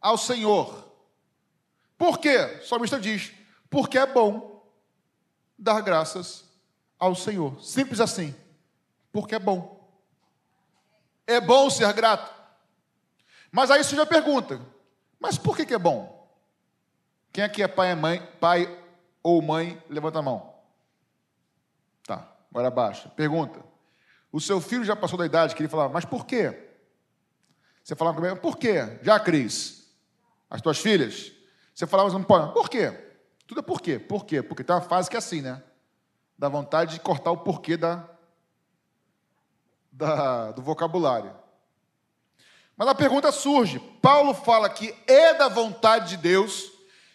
ao 0.00 0.18
Senhor 0.18 0.90
por 2.00 2.18
quê? 2.18 2.60
O 2.62 2.66
salmista 2.66 2.98
diz: 2.98 3.30
porque 3.68 3.98
é 3.98 4.06
bom 4.06 4.64
dar 5.58 5.82
graças 5.82 6.46
ao 6.98 7.14
Senhor. 7.14 7.62
Simples 7.62 8.00
assim. 8.00 8.34
Porque 9.12 9.34
é 9.34 9.38
bom. 9.38 9.86
É 11.26 11.38
bom 11.42 11.68
ser 11.68 11.92
grato. 11.92 12.34
Mas 13.52 13.70
aí 13.70 13.84
você 13.84 13.94
já 13.94 14.06
pergunta: 14.06 14.58
mas 15.20 15.36
por 15.36 15.54
que, 15.54 15.66
que 15.66 15.74
é 15.74 15.78
bom? 15.78 16.26
Quem 17.30 17.44
aqui 17.44 17.62
é 17.62 17.68
pai, 17.68 17.94
mãe, 17.94 18.26
pai 18.40 18.82
ou 19.22 19.42
mãe, 19.42 19.78
levanta 19.86 20.20
a 20.20 20.22
mão. 20.22 20.54
Tá, 22.06 22.26
agora 22.50 22.70
baixa. 22.70 23.10
Pergunta: 23.10 23.62
o 24.32 24.40
seu 24.40 24.60
filho 24.60 24.84
já 24.84 24.94
passou 24.94 25.18
da 25.18 25.26
idade 25.26 25.54
que 25.54 25.62
ele 25.62 25.68
falava, 25.68 25.92
mas 25.92 26.04
por 26.04 26.24
quê? 26.24 26.68
Você 27.82 27.96
falava 27.96 28.16
comigo, 28.16 28.36
por 28.36 28.56
quê? 28.56 28.98
Já, 29.02 29.18
Cris? 29.18 29.90
As 30.48 30.60
tuas 30.60 30.78
filhas? 30.78 31.32
Você 31.74 31.86
falava 31.86 32.08
assim, 32.08 32.22
por 32.22 32.68
quê? 32.68 32.92
Tudo 33.46 33.60
é 33.60 33.62
por 33.62 33.80
quê? 33.80 33.98
Por 33.98 34.24
quê? 34.24 34.42
Porque 34.42 34.62
tem 34.62 34.74
uma 34.74 34.82
fase 34.82 35.10
que 35.10 35.16
é 35.16 35.18
assim, 35.18 35.40
né? 35.40 35.62
Dá 36.38 36.48
vontade 36.48 36.94
de 36.94 37.00
cortar 37.00 37.32
o 37.32 37.38
porquê 37.38 37.76
da, 37.76 38.08
da, 39.90 40.52
do 40.52 40.62
vocabulário. 40.62 41.34
Mas 42.76 42.88
a 42.88 42.94
pergunta 42.94 43.32
surge: 43.32 43.78
Paulo 44.00 44.32
fala 44.34 44.70
que 44.70 44.94
é 45.06 45.34
da 45.34 45.48
vontade 45.48 46.10
de 46.10 46.16
Deus 46.16 46.70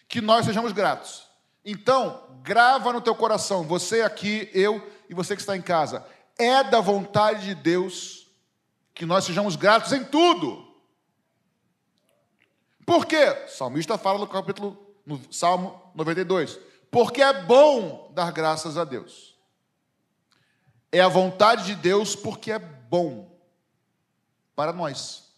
que 0.08 0.20
nós 0.20 0.44
sejamos 0.44 0.72
gratos. 0.72 1.26
Então, 1.64 2.22
grava 2.42 2.92
no 2.92 3.00
teu 3.00 3.14
coração, 3.14 3.64
você 3.64 4.02
aqui, 4.02 4.48
eu 4.54 4.80
e 5.08 5.14
você 5.14 5.34
que 5.34 5.42
está 5.42 5.56
em 5.56 5.62
casa, 5.62 6.06
é 6.38 6.62
da 6.62 6.80
vontade 6.80 7.46
de 7.46 7.54
Deus 7.54 8.26
que 8.94 9.04
nós 9.06 9.24
sejamos 9.24 9.56
gratos 9.56 9.92
em 9.92 10.04
tudo. 10.04 10.66
Por 12.84 13.04
quê? 13.04 13.44
O 13.46 13.48
salmista 13.48 13.98
fala 13.98 14.18
no 14.18 14.26
capítulo, 14.26 14.78
no 15.04 15.20
Salmo 15.32 15.90
92. 15.94 16.58
Porque 16.90 17.20
é 17.20 17.42
bom 17.42 18.10
dar 18.14 18.30
graças 18.32 18.78
a 18.78 18.84
Deus. 18.84 19.34
É 20.92 21.00
a 21.00 21.08
vontade 21.08 21.66
de 21.66 21.74
Deus 21.74 22.14
porque 22.14 22.52
é 22.52 22.58
bom 22.58 23.36
para 24.54 24.72
nós. 24.72 25.30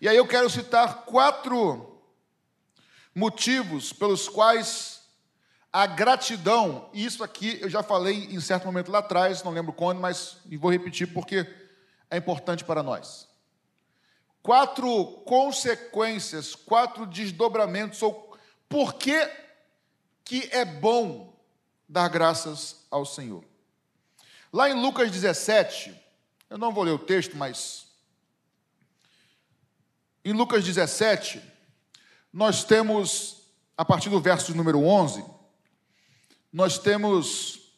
E 0.00 0.08
aí 0.08 0.16
eu 0.16 0.26
quero 0.26 0.50
citar 0.50 1.04
quatro 1.04 2.00
motivos 3.14 3.92
pelos 3.92 4.28
quais 4.28 4.95
a 5.72 5.86
gratidão, 5.86 6.88
isso 6.92 7.22
aqui 7.22 7.58
eu 7.60 7.68
já 7.68 7.82
falei 7.82 8.24
em 8.30 8.40
certo 8.40 8.64
momento 8.64 8.90
lá 8.90 8.98
atrás, 8.98 9.42
não 9.42 9.52
lembro 9.52 9.72
quando, 9.72 10.00
mas 10.00 10.38
vou 10.58 10.70
repetir 10.70 11.12
porque 11.12 11.46
é 12.10 12.16
importante 12.16 12.64
para 12.64 12.82
nós. 12.82 13.28
Quatro 14.42 15.06
consequências, 15.26 16.54
quatro 16.54 17.04
desdobramentos, 17.06 18.00
ou 18.00 18.38
por 18.68 18.94
que, 18.94 19.28
que 20.24 20.48
é 20.52 20.64
bom 20.64 21.36
dar 21.88 22.08
graças 22.08 22.86
ao 22.90 23.04
Senhor. 23.04 23.44
Lá 24.52 24.70
em 24.70 24.80
Lucas 24.80 25.10
17, 25.10 25.94
eu 26.48 26.56
não 26.56 26.72
vou 26.72 26.84
ler 26.84 26.92
o 26.92 26.98
texto, 26.98 27.36
mas 27.36 27.86
em 30.24 30.32
Lucas 30.32 30.64
17, 30.64 31.42
nós 32.32 32.64
temos, 32.64 33.42
a 33.76 33.84
partir 33.84 34.10
do 34.10 34.20
verso 34.20 34.54
número 34.54 34.82
11, 34.82 35.24
nós 36.56 36.78
temos 36.78 37.74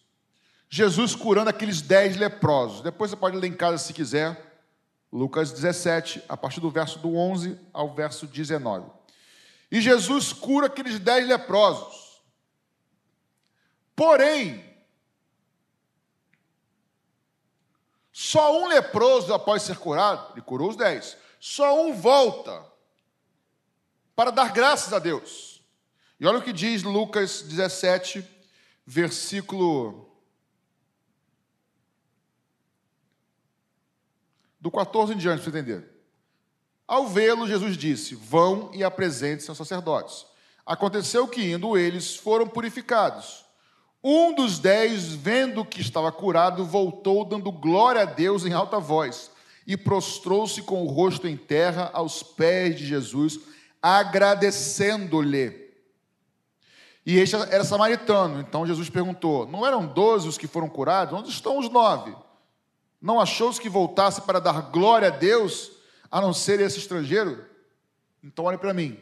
Jesus 0.71 1.13
curando 1.13 1.51
aqueles 1.51 1.83
dez 1.83 2.17
leprosos. 2.17 2.81
Depois 2.81 3.11
você 3.11 3.17
pode 3.17 3.37
ler 3.37 3.49
em 3.49 3.57
casa 3.57 3.77
se 3.77 3.93
quiser. 3.93 4.57
Lucas 5.13 5.51
17, 5.51 6.23
a 6.29 6.37
partir 6.37 6.61
do 6.61 6.71
verso 6.71 7.01
do 7.01 7.17
11 7.17 7.59
ao 7.73 7.93
verso 7.93 8.25
19. 8.25 8.89
E 9.69 9.81
Jesus 9.81 10.33
cura 10.33 10.69
aqueles 10.69 11.01
dez 11.01 11.27
leprosos. 11.27 12.23
Porém, 13.97 14.65
só 18.13 18.63
um 18.63 18.69
leproso, 18.69 19.35
após 19.35 19.63
ser 19.63 19.79
curado, 19.79 20.35
ele 20.35 20.43
curou 20.43 20.69
os 20.69 20.77
dez, 20.77 21.17
só 21.41 21.85
um 21.85 21.93
volta 21.95 22.65
para 24.15 24.31
dar 24.31 24.53
graças 24.53 24.93
a 24.93 25.01
Deus. 25.01 25.65
E 26.21 26.25
olha 26.29 26.39
o 26.39 26.43
que 26.43 26.53
diz 26.53 26.85
Lucas 26.85 27.43
17, 27.43 28.38
versículo 28.91 30.09
do 34.59 34.71
14 34.71 35.13
em 35.13 35.19
diante, 35.19 35.43
para 35.43 35.53
você 35.53 35.59
entender. 35.59 35.91
Ao 36.87 37.07
vê-lo, 37.07 37.47
Jesus 37.47 37.77
disse: 37.77 38.15
Vão 38.15 38.71
e 38.73 38.83
apresentem-se 38.83 39.51
aos 39.51 39.59
sacerdotes. 39.59 40.25
Aconteceu 40.65 41.29
que, 41.29 41.53
indo 41.53 41.77
eles, 41.77 42.17
foram 42.17 42.49
purificados. 42.49 43.45
Um 44.03 44.35
dos 44.35 44.59
dez, 44.59 45.13
vendo 45.13 45.67
que 45.67 45.83
estava 45.83 46.11
curado, 46.11 46.65
voltou, 46.65 47.27
dando 47.27 47.53
glória 47.53 48.03
a 48.03 48.07
Deus 48.07 48.47
em 48.47 48.55
alta 48.55 48.79
voz, 48.79 49.31
e 49.67 49.77
prostrou-se 49.77 50.63
com 50.63 50.83
o 50.83 50.89
rosto 50.89 51.29
em 51.29 51.37
terra 51.37 51.91
aos 51.93 52.23
pés 52.23 52.79
de 52.79 52.87
Jesus, 52.87 53.39
agradecendo-lhe. 53.83 55.68
E 57.09 57.17
este 57.19 57.37
era 57.37 57.65
samaritano. 57.65 58.39
Então 58.39 58.67
Jesus 58.67 58.91
perguntou: 58.91 59.47
Não 59.47 59.67
eram 59.67 59.87
doze 59.87 60.29
os 60.29 60.37
que 60.37 60.47
foram 60.47 60.69
curados? 60.69 61.19
Onde 61.19 61.31
estão 61.31 61.57
os 61.57 61.71
nove? 61.71 62.15
Não 63.01 63.19
achou 63.19 63.49
os 63.49 63.59
que 63.59 63.67
voltasse 63.67 64.21
para 64.21 64.39
dar 64.39 64.71
glória 64.71 65.09
a 65.09 65.11
Deus, 65.11 65.73
a 66.11 66.21
não 66.21 66.35
ser 66.35 66.61
esse 66.61 66.79
estrangeiro? 66.79 67.43
Então 68.23 68.45
olhe 68.45 68.59
para 68.59 68.75
mim. 68.75 69.01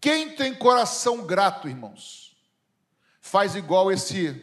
Quem 0.00 0.34
tem 0.34 0.54
coração 0.54 1.26
grato, 1.26 1.68
irmãos, 1.68 2.34
faz 3.20 3.54
igual 3.54 3.92
esse 3.92 4.42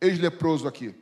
ex-leproso 0.00 0.68
aqui. 0.68 0.94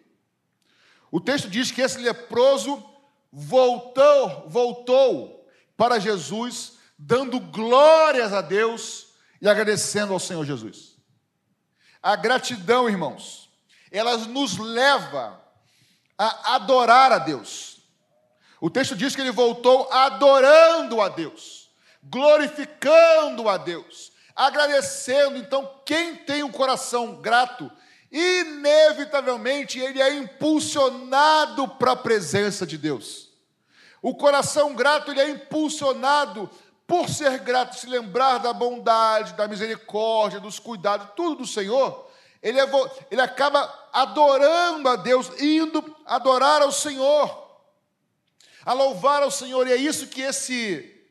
O 1.10 1.20
texto 1.20 1.50
diz 1.50 1.70
que 1.70 1.82
esse 1.82 1.98
leproso 1.98 2.82
voltou, 3.30 4.48
voltou 4.48 5.46
para 5.76 5.98
Jesus, 5.98 6.78
dando 6.96 7.38
glórias 7.40 8.32
a 8.32 8.40
Deus 8.40 9.05
e 9.40 9.48
agradecendo 9.48 10.12
ao 10.12 10.20
Senhor 10.20 10.44
Jesus. 10.44 10.96
A 12.02 12.16
gratidão, 12.16 12.88
irmãos, 12.88 13.50
ela 13.90 14.16
nos 14.18 14.58
leva 14.58 15.40
a 16.18 16.56
adorar 16.56 17.12
a 17.12 17.18
Deus. 17.18 17.76
O 18.60 18.70
texto 18.70 18.96
diz 18.96 19.14
que 19.14 19.20
ele 19.20 19.30
voltou 19.30 19.90
adorando 19.92 21.00
a 21.00 21.08
Deus, 21.08 21.70
glorificando 22.02 23.48
a 23.48 23.56
Deus, 23.56 24.12
agradecendo. 24.34 25.36
Então, 25.36 25.80
quem 25.84 26.16
tem 26.16 26.42
um 26.42 26.50
coração 26.50 27.20
grato, 27.20 27.70
inevitavelmente 28.10 29.78
ele 29.78 30.00
é 30.00 30.14
impulsionado 30.14 31.68
para 31.68 31.92
a 31.92 31.96
presença 31.96 32.66
de 32.66 32.78
Deus. 32.78 33.26
O 34.00 34.14
coração 34.14 34.74
grato 34.74 35.10
ele 35.10 35.20
é 35.20 35.30
impulsionado 35.30 36.48
por 36.86 37.08
ser 37.08 37.38
grato, 37.40 37.76
se 37.76 37.86
lembrar 37.86 38.38
da 38.38 38.52
bondade, 38.52 39.34
da 39.34 39.48
misericórdia, 39.48 40.40
dos 40.40 40.58
cuidados, 40.58 41.08
tudo 41.16 41.36
do 41.36 41.46
Senhor 41.46 42.06
ele, 42.46 42.60
é, 42.60 42.66
ele 43.10 43.20
acaba 43.20 43.60
adorando 43.92 44.88
a 44.88 44.94
Deus, 44.94 45.30
indo 45.40 45.96
adorar 46.04 46.62
ao 46.62 46.70
Senhor, 46.70 47.44
a 48.64 48.72
louvar 48.72 49.22
ao 49.22 49.32
Senhor, 49.32 49.66
e 49.66 49.72
é 49.72 49.76
isso 49.76 50.06
que 50.06 50.22
esse, 50.22 51.04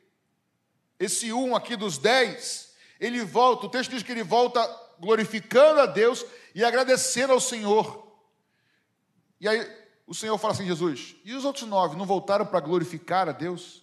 esse 0.98 1.32
um 1.34 1.54
aqui 1.54 1.76
dos 1.76 1.98
dez, 1.98 2.74
ele 2.98 3.22
volta, 3.22 3.66
o 3.66 3.68
texto 3.68 3.90
diz 3.90 4.02
que 4.02 4.12
ele 4.12 4.22
volta 4.22 4.64
glorificando 4.98 5.80
a 5.80 5.86
Deus 5.86 6.24
e 6.54 6.64
agradecendo 6.64 7.34
ao 7.34 7.40
Senhor. 7.40 8.16
E 9.38 9.46
aí 9.46 9.70
o 10.06 10.14
Senhor 10.14 10.38
fala 10.38 10.54
assim: 10.54 10.66
Jesus, 10.66 11.16
e 11.22 11.34
os 11.34 11.44
outros 11.44 11.68
nove 11.68 11.96
não 11.96 12.06
voltaram 12.06 12.46
para 12.46 12.60
glorificar 12.60 13.28
a 13.28 13.32
Deus? 13.32 13.82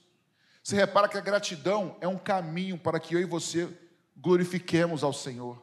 Você 0.64 0.78
repara 0.78 1.10
que 1.10 1.18
a 1.18 1.22
gratidão 1.22 1.98
é 2.00 2.08
um 2.08 2.18
caminho 2.18 2.78
para 2.78 2.98
que 2.98 3.14
eu 3.14 3.20
e 3.20 3.26
você 3.26 3.68
glorifiquemos 4.16 5.04
ao 5.04 5.12
Senhor. 5.12 5.62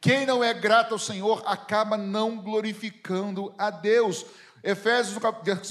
Quem 0.00 0.26
não 0.26 0.42
é 0.42 0.52
grato 0.52 0.92
ao 0.92 0.98
Senhor 0.98 1.40
acaba 1.46 1.96
não 1.96 2.36
glorificando 2.38 3.54
a 3.56 3.70
Deus. 3.70 4.26
Efésios, 4.60 5.16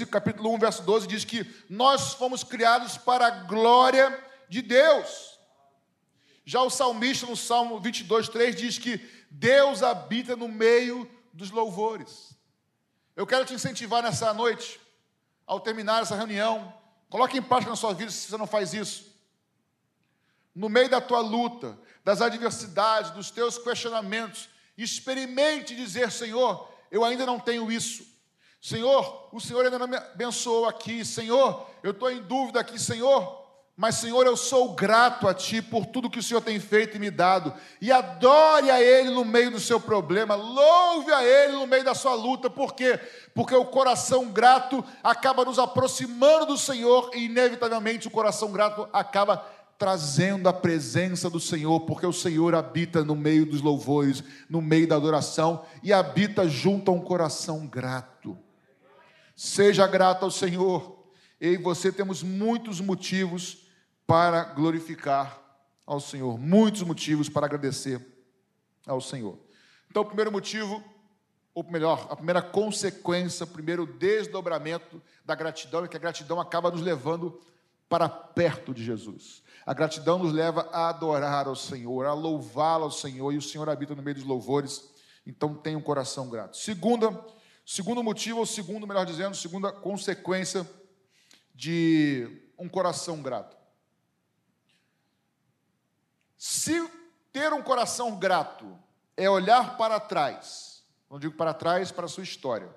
capítulo 0.09 0.53
1, 0.53 0.59
verso 0.59 0.81
12, 0.83 1.07
diz 1.07 1.25
que 1.25 1.45
nós 1.69 2.13
fomos 2.13 2.41
criados 2.41 2.97
para 2.97 3.27
a 3.27 3.29
glória 3.29 4.17
de 4.47 4.61
Deus. 4.61 5.37
Já 6.45 6.61
o 6.61 6.69
salmista, 6.69 7.25
no 7.25 7.35
Salmo 7.35 7.81
22, 7.81 8.29
3, 8.29 8.55
diz 8.55 8.77
que 8.77 8.97
Deus 9.29 9.83
habita 9.83 10.37
no 10.37 10.47
meio 10.47 11.09
dos 11.33 11.51
louvores. 11.51 12.33
Eu 13.13 13.27
quero 13.27 13.45
te 13.45 13.53
incentivar 13.53 14.01
nessa 14.01 14.33
noite, 14.33 14.79
ao 15.45 15.59
terminar 15.59 16.01
essa 16.01 16.15
reunião, 16.15 16.73
coloque 17.13 17.37
em 17.37 17.43
prática 17.43 17.69
na 17.69 17.75
sua 17.75 17.93
vida 17.93 18.09
se 18.09 18.27
você 18.27 18.37
não 18.37 18.47
faz 18.47 18.73
isso. 18.73 19.05
No 20.55 20.67
meio 20.67 20.89
da 20.89 20.99
tua 20.99 21.19
luta, 21.19 21.77
das 22.03 22.23
adversidades, 22.23 23.11
dos 23.11 23.29
teus 23.29 23.55
questionamentos. 23.59 24.49
Experimente 24.75 25.75
dizer: 25.75 26.11
Senhor, 26.11 26.67
eu 26.89 27.05
ainda 27.05 27.23
não 27.23 27.39
tenho 27.39 27.71
isso. 27.71 28.03
Senhor, 28.59 29.29
o 29.31 29.39
Senhor 29.39 29.63
ainda 29.63 29.77
não 29.77 29.87
me 29.87 29.95
abençoou 29.95 30.65
aqui. 30.65 31.05
Senhor, 31.05 31.69
eu 31.83 31.91
estou 31.91 32.09
em 32.09 32.19
dúvida 32.19 32.59
aqui, 32.59 32.79
Senhor. 32.79 33.42
Mas, 33.75 33.95
Senhor, 33.95 34.23
eu 34.27 34.37
sou 34.37 34.75
grato 34.75 35.27
a 35.27 35.33
Ti 35.33 35.59
por 35.59 35.87
tudo 35.87 36.09
que 36.09 36.19
o 36.19 36.23
Senhor 36.23 36.41
tem 36.41 36.59
feito 36.59 36.95
e 36.95 36.99
me 36.99 37.09
dado. 37.09 37.51
E 37.81 37.91
adore 37.91 38.69
a 38.69 38.79
Ele 38.79 39.09
no 39.09 39.25
meio 39.25 39.49
do 39.49 39.59
seu 39.59 39.79
problema, 39.79 40.35
louve 40.35 41.11
a 41.11 41.23
Ele 41.23 41.53
no 41.53 41.65
meio 41.65 41.83
da 41.83 41.95
sua 41.95 42.13
luta. 42.13 42.51
Por 42.51 42.75
quê? 42.75 42.99
Porque 43.33 43.55
o 43.55 43.65
coração 43.65 44.29
grato 44.29 44.85
acaba 45.03 45.43
nos 45.43 45.57
aproximando 45.57 46.45
do 46.45 46.57
Senhor 46.57 47.09
e, 47.15 47.25
inevitavelmente, 47.25 48.07
o 48.07 48.11
coração 48.11 48.51
grato 48.51 48.87
acaba 48.93 49.37
trazendo 49.75 50.47
a 50.47 50.53
presença 50.53 51.27
do 51.27 51.39
Senhor, 51.39 51.79
porque 51.81 52.05
o 52.05 52.13
Senhor 52.13 52.53
habita 52.53 53.03
no 53.03 53.15
meio 53.15 53.43
dos 53.43 53.59
louvores, 53.59 54.23
no 54.47 54.61
meio 54.61 54.87
da 54.87 54.95
adoração 54.95 55.65
e 55.81 55.91
habita 55.91 56.47
junto 56.47 56.91
a 56.91 56.93
um 56.93 57.01
coração 57.01 57.65
grato. 57.65 58.37
Seja 59.35 59.87
grato 59.87 60.25
ao 60.25 60.31
Senhor. 60.31 61.03
Eu 61.41 61.53
e 61.53 61.57
você 61.57 61.91
temos 61.91 62.21
muitos 62.21 62.79
motivos 62.79 63.62
para 64.05 64.43
glorificar 64.43 65.39
ao 65.85 65.99
Senhor, 65.99 66.37
muitos 66.37 66.81
motivos 66.83 67.29
para 67.29 67.45
agradecer 67.45 68.01
ao 68.85 69.01
Senhor. 69.01 69.37
Então, 69.89 70.01
o 70.03 70.05
primeiro 70.05 70.31
motivo, 70.31 70.83
ou 71.53 71.63
melhor, 71.63 72.07
a 72.09 72.15
primeira 72.15 72.41
consequência, 72.41 73.43
o 73.43 73.47
primeiro 73.47 73.85
desdobramento 73.85 75.01
da 75.23 75.35
gratidão 75.35 75.85
é 75.85 75.87
que 75.87 75.97
a 75.97 75.99
gratidão 75.99 76.39
acaba 76.39 76.71
nos 76.71 76.81
levando 76.81 77.39
para 77.87 78.09
perto 78.09 78.73
de 78.73 78.83
Jesus. 78.83 79.43
A 79.65 79.73
gratidão 79.73 80.17
nos 80.17 80.33
leva 80.33 80.67
a 80.71 80.89
adorar 80.89 81.47
ao 81.47 81.55
Senhor, 81.55 82.05
a 82.05 82.13
louvá-lo 82.13 82.85
ao 82.85 82.91
Senhor, 82.91 83.31
e 83.31 83.37
o 83.37 83.41
Senhor 83.41 83.69
habita 83.69 83.95
no 83.95 84.01
meio 84.01 84.15
dos 84.15 84.25
louvores, 84.25 84.89
então 85.25 85.53
tenha 85.53 85.77
um 85.77 85.81
coração 85.81 86.29
grato. 86.29 86.57
Segunda, 86.57 87.23
segundo 87.65 88.03
motivo, 88.03 88.39
ou 88.39 88.45
segundo, 88.45 88.87
melhor 88.87 89.05
dizendo, 89.05 89.35
segunda 89.35 89.71
consequência 89.71 90.67
de 91.53 92.27
um 92.57 92.67
coração 92.67 93.21
grato. 93.21 93.62
Se 96.45 96.85
ter 97.31 97.53
um 97.53 97.61
coração 97.61 98.19
grato 98.19 98.77
é 99.15 99.29
olhar 99.29 99.77
para 99.77 99.97
trás, 99.97 100.83
não 101.09 101.17
digo 101.17 101.35
para 101.35 101.53
trás, 101.53 101.89
para 101.89 102.03
a 102.03 102.09
sua 102.09 102.25
história, 102.25 102.67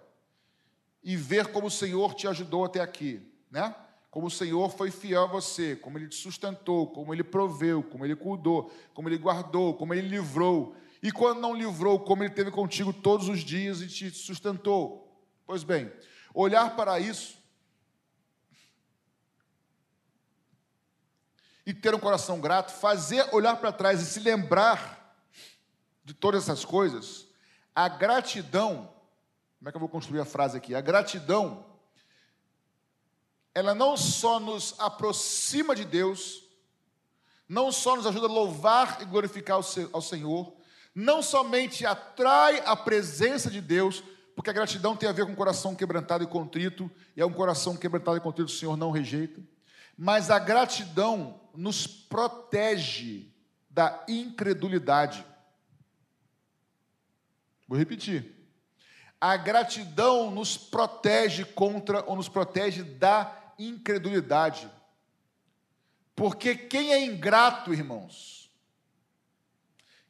e 1.02 1.16
ver 1.16 1.48
como 1.48 1.66
o 1.66 1.70
Senhor 1.70 2.14
te 2.14 2.28
ajudou 2.28 2.64
até 2.64 2.78
aqui, 2.78 3.20
né? 3.50 3.74
Como 4.08 4.28
o 4.28 4.30
Senhor 4.30 4.70
foi 4.70 4.92
fiel 4.92 5.24
a 5.24 5.26
você, 5.26 5.74
como 5.74 5.98
Ele 5.98 6.06
te 6.06 6.14
sustentou, 6.14 6.86
como 6.86 7.12
Ele 7.12 7.24
proveu, 7.24 7.82
como 7.82 8.04
Ele 8.04 8.14
cuidou, 8.14 8.72
como 8.94 9.08
Ele 9.08 9.18
guardou, 9.18 9.74
como 9.74 9.92
Ele 9.92 10.06
livrou. 10.06 10.76
E 11.02 11.10
quando 11.10 11.40
não 11.40 11.52
livrou, 11.52 11.98
como 11.98 12.22
Ele 12.22 12.32
teve 12.32 12.52
contigo 12.52 12.92
todos 12.92 13.28
os 13.28 13.40
dias 13.40 13.80
e 13.80 13.88
te 13.88 14.10
sustentou. 14.12 15.12
Pois 15.44 15.64
bem, 15.64 15.92
olhar 16.32 16.76
para 16.76 17.00
isso 17.00 17.36
e 21.66 21.74
ter 21.74 21.92
um 21.92 21.98
coração 21.98 22.40
grato, 22.40 22.72
fazer 22.72 23.28
olhar 23.34 23.56
para 23.56 23.72
trás 23.72 24.00
e 24.00 24.06
se 24.06 24.20
lembrar 24.20 25.18
de 26.04 26.14
todas 26.14 26.44
essas 26.44 26.64
coisas, 26.64 27.26
a 27.74 27.88
gratidão, 27.88 28.88
como 29.58 29.68
é 29.68 29.72
que 29.72 29.76
eu 29.76 29.80
vou 29.80 29.88
construir 29.88 30.20
a 30.20 30.24
frase 30.24 30.56
aqui? 30.56 30.76
A 30.76 30.80
gratidão, 30.80 31.66
ela 33.52 33.74
não 33.74 33.96
só 33.96 34.38
nos 34.38 34.76
aproxima 34.78 35.74
de 35.74 35.84
Deus, 35.84 36.44
não 37.48 37.72
só 37.72 37.96
nos 37.96 38.06
ajuda 38.06 38.26
a 38.26 38.30
louvar 38.30 39.02
e 39.02 39.04
glorificar 39.04 39.58
ao 39.92 40.02
Senhor, 40.02 40.56
não 40.94 41.20
somente 41.20 41.84
atrai 41.84 42.62
a 42.64 42.76
presença 42.76 43.50
de 43.50 43.60
Deus, 43.60 44.04
porque 44.36 44.50
a 44.50 44.52
gratidão 44.52 44.96
tem 44.96 45.08
a 45.08 45.12
ver 45.12 45.26
com 45.26 45.32
o 45.32 45.36
coração 45.36 45.74
quebrantado 45.74 46.22
e 46.22 46.28
contrito, 46.28 46.88
e 47.16 47.20
é 47.20 47.26
um 47.26 47.32
coração 47.32 47.76
quebrantado 47.76 48.16
e 48.16 48.20
contrito 48.20 48.52
o 48.52 48.54
Senhor 48.54 48.76
não 48.76 48.92
rejeita, 48.92 49.42
mas 49.98 50.30
a 50.30 50.38
gratidão 50.38 51.40
nos 51.56 51.86
protege 51.86 53.32
da 53.68 54.04
incredulidade. 54.08 55.24
Vou 57.66 57.78
repetir. 57.78 58.34
A 59.20 59.36
gratidão 59.36 60.30
nos 60.30 60.56
protege 60.56 61.44
contra 61.44 62.04
ou 62.06 62.16
nos 62.16 62.28
protege 62.28 62.82
da 62.82 63.54
incredulidade. 63.58 64.70
Porque 66.14 66.54
quem 66.54 66.92
é 66.92 67.04
ingrato, 67.04 67.72
irmãos, 67.72 68.50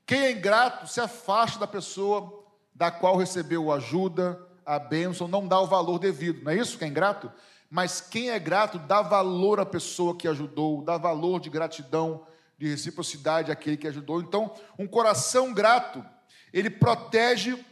quem 0.04 0.20
é 0.20 0.30
ingrato 0.30 0.87
se 0.87 1.00
afasta 1.00 1.59
da 1.59 1.66
pessoa 1.66 2.44
da 2.74 2.90
qual 2.90 3.16
recebeu 3.16 3.72
ajuda, 3.72 4.40
a 4.66 4.78
bênção, 4.78 5.28
não 5.28 5.46
dá 5.46 5.61
o 5.61 5.66
valor 5.66 5.98
devido. 5.98 6.42
Não 6.42 6.50
é 6.50 6.56
isso 6.56 6.76
que 6.76 6.85
é 6.85 6.88
ingrato? 6.88 7.32
Mas 7.68 8.00
quem 8.00 8.31
é 8.31 8.38
grato 8.38 8.79
dá 8.79 9.02
valor 9.02 9.59
à 9.61 9.66
pessoa 9.66 10.16
que 10.16 10.29
ajudou, 10.29 10.83
dá 10.83 10.96
valor 10.96 11.40
de 11.40 11.50
gratidão, 11.50 12.26
de 12.57 12.68
reciprocidade 12.68 13.50
àquele 13.50 13.76
que 13.76 13.88
ajudou. 13.88 14.20
Então, 14.20 14.55
um 14.79 14.87
coração 14.87 15.52
grato, 15.52 16.05
ele 16.52 16.70
protege 16.70 17.62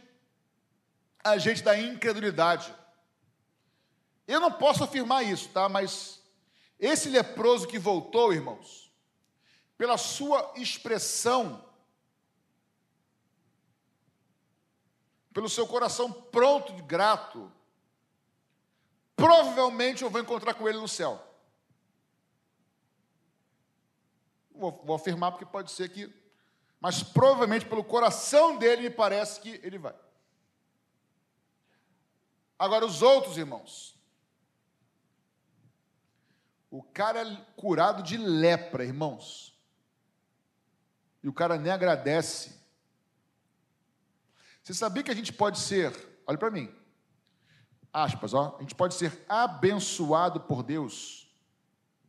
a 1.23 1.37
gente 1.37 1.63
da 1.63 1.79
incredulidade. 1.79 2.73
Eu 4.27 4.39
não 4.39 4.51
posso 4.51 4.83
afirmar 4.83 5.23
isso, 5.23 5.49
tá? 5.49 5.69
Mas 5.69 6.21
esse 6.79 7.09
leproso 7.09 7.67
que 7.67 7.79
voltou, 7.79 8.33
irmãos, 8.33 8.91
pela 9.77 9.97
sua 9.97 10.53
expressão, 10.55 11.63
pelo 15.33 15.49
seu 15.49 15.67
coração 15.67 16.11
pronto 16.11 16.73
de 16.73 16.81
grato, 16.81 17.51
provavelmente 19.15 20.03
eu 20.03 20.09
vou 20.09 20.21
encontrar 20.21 20.53
com 20.53 20.67
ele 20.67 20.77
no 20.77 20.87
céu. 20.87 21.21
Vou, 24.51 24.81
vou, 24.85 24.95
afirmar 24.95 25.31
porque 25.31 25.45
pode 25.45 25.71
ser 25.71 25.89
que, 25.89 26.13
mas 26.79 27.03
provavelmente 27.03 27.65
pelo 27.65 27.83
coração 27.83 28.57
dele 28.57 28.83
me 28.83 28.89
parece 28.89 29.39
que 29.41 29.59
ele 29.63 29.77
vai. 29.77 29.95
Agora 32.57 32.85
os 32.85 33.01
outros 33.01 33.37
irmãos, 33.37 33.95
o 36.71 36.81
cara 36.81 37.21
é 37.21 37.45
curado 37.57 38.01
de 38.01 38.17
lepra, 38.17 38.85
irmãos, 38.85 39.57
e 41.21 41.27
o 41.27 41.33
cara 41.33 41.57
nem 41.57 41.71
agradece. 41.71 42.55
Você 44.63 44.73
sabia 44.73 45.03
que 45.03 45.11
a 45.11 45.15
gente 45.15 45.33
pode 45.33 45.59
ser, 45.59 45.93
olha 46.25 46.37
para 46.37 46.49
mim, 46.49 46.73
aspas, 47.95 48.33
ó, 48.33 48.57
a 48.57 48.61
gente 48.61 48.75
pode 48.75 48.93
ser 48.93 49.23
abençoado 49.29 50.41
por 50.41 50.61
Deus. 50.61 51.33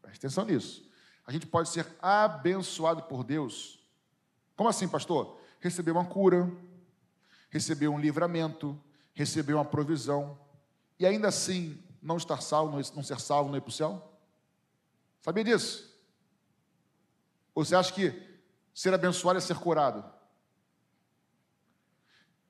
Preste 0.02 0.18
atenção 0.18 0.44
nisso. 0.44 0.84
A 1.24 1.30
gente 1.30 1.46
pode 1.46 1.68
ser 1.68 1.86
abençoado 2.02 3.04
por 3.04 3.22
Deus. 3.22 3.78
Como 4.56 4.68
assim, 4.68 4.88
pastor? 4.88 5.38
Receber 5.60 5.92
uma 5.92 6.04
cura, 6.04 6.50
receber 7.50 7.86
um 7.86 8.00
livramento, 8.00 8.78
receber 9.14 9.54
uma 9.54 9.64
provisão, 9.64 10.36
e 10.98 11.06
ainda 11.06 11.28
assim 11.28 11.80
não 12.02 12.16
estar 12.16 12.40
salvo, 12.42 12.76
não 12.94 13.02
ser 13.02 13.20
salvo, 13.20 13.50
não 13.50 13.56
ir 13.56 13.60
para 13.60 13.68
o 13.68 13.72
céu? 13.72 14.12
Sabia 15.20 15.44
disso? 15.44 15.96
Ou 17.54 17.64
você 17.64 17.76
acha 17.76 17.92
que 17.92 18.12
ser 18.74 18.92
abençoado 18.92 19.38
é 19.38 19.40
ser 19.40 19.56
curado? 19.58 20.04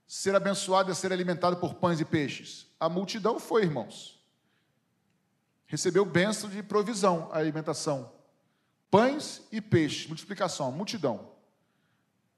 Ser 0.07 0.35
abençoado 0.35 0.91
é 0.91 0.95
ser 0.95 1.13
alimentado 1.13 1.57
por 1.57 1.75
pães 1.75 2.01
e 2.01 2.05
peixes. 2.05 2.67
A 2.79 2.89
multidão 2.89 3.41
foi, 3.41 3.63
irmãos. 3.63 4.23
Recebeu 5.67 6.05
bênção 6.05 6.49
de 6.49 6.63
provisão, 6.63 7.29
a 7.33 7.39
alimentação. 7.39 8.13
Pães 8.89 9.43
e 9.51 9.61
peixes, 9.61 10.07
multiplicação, 10.07 10.71
multidão. 10.71 11.33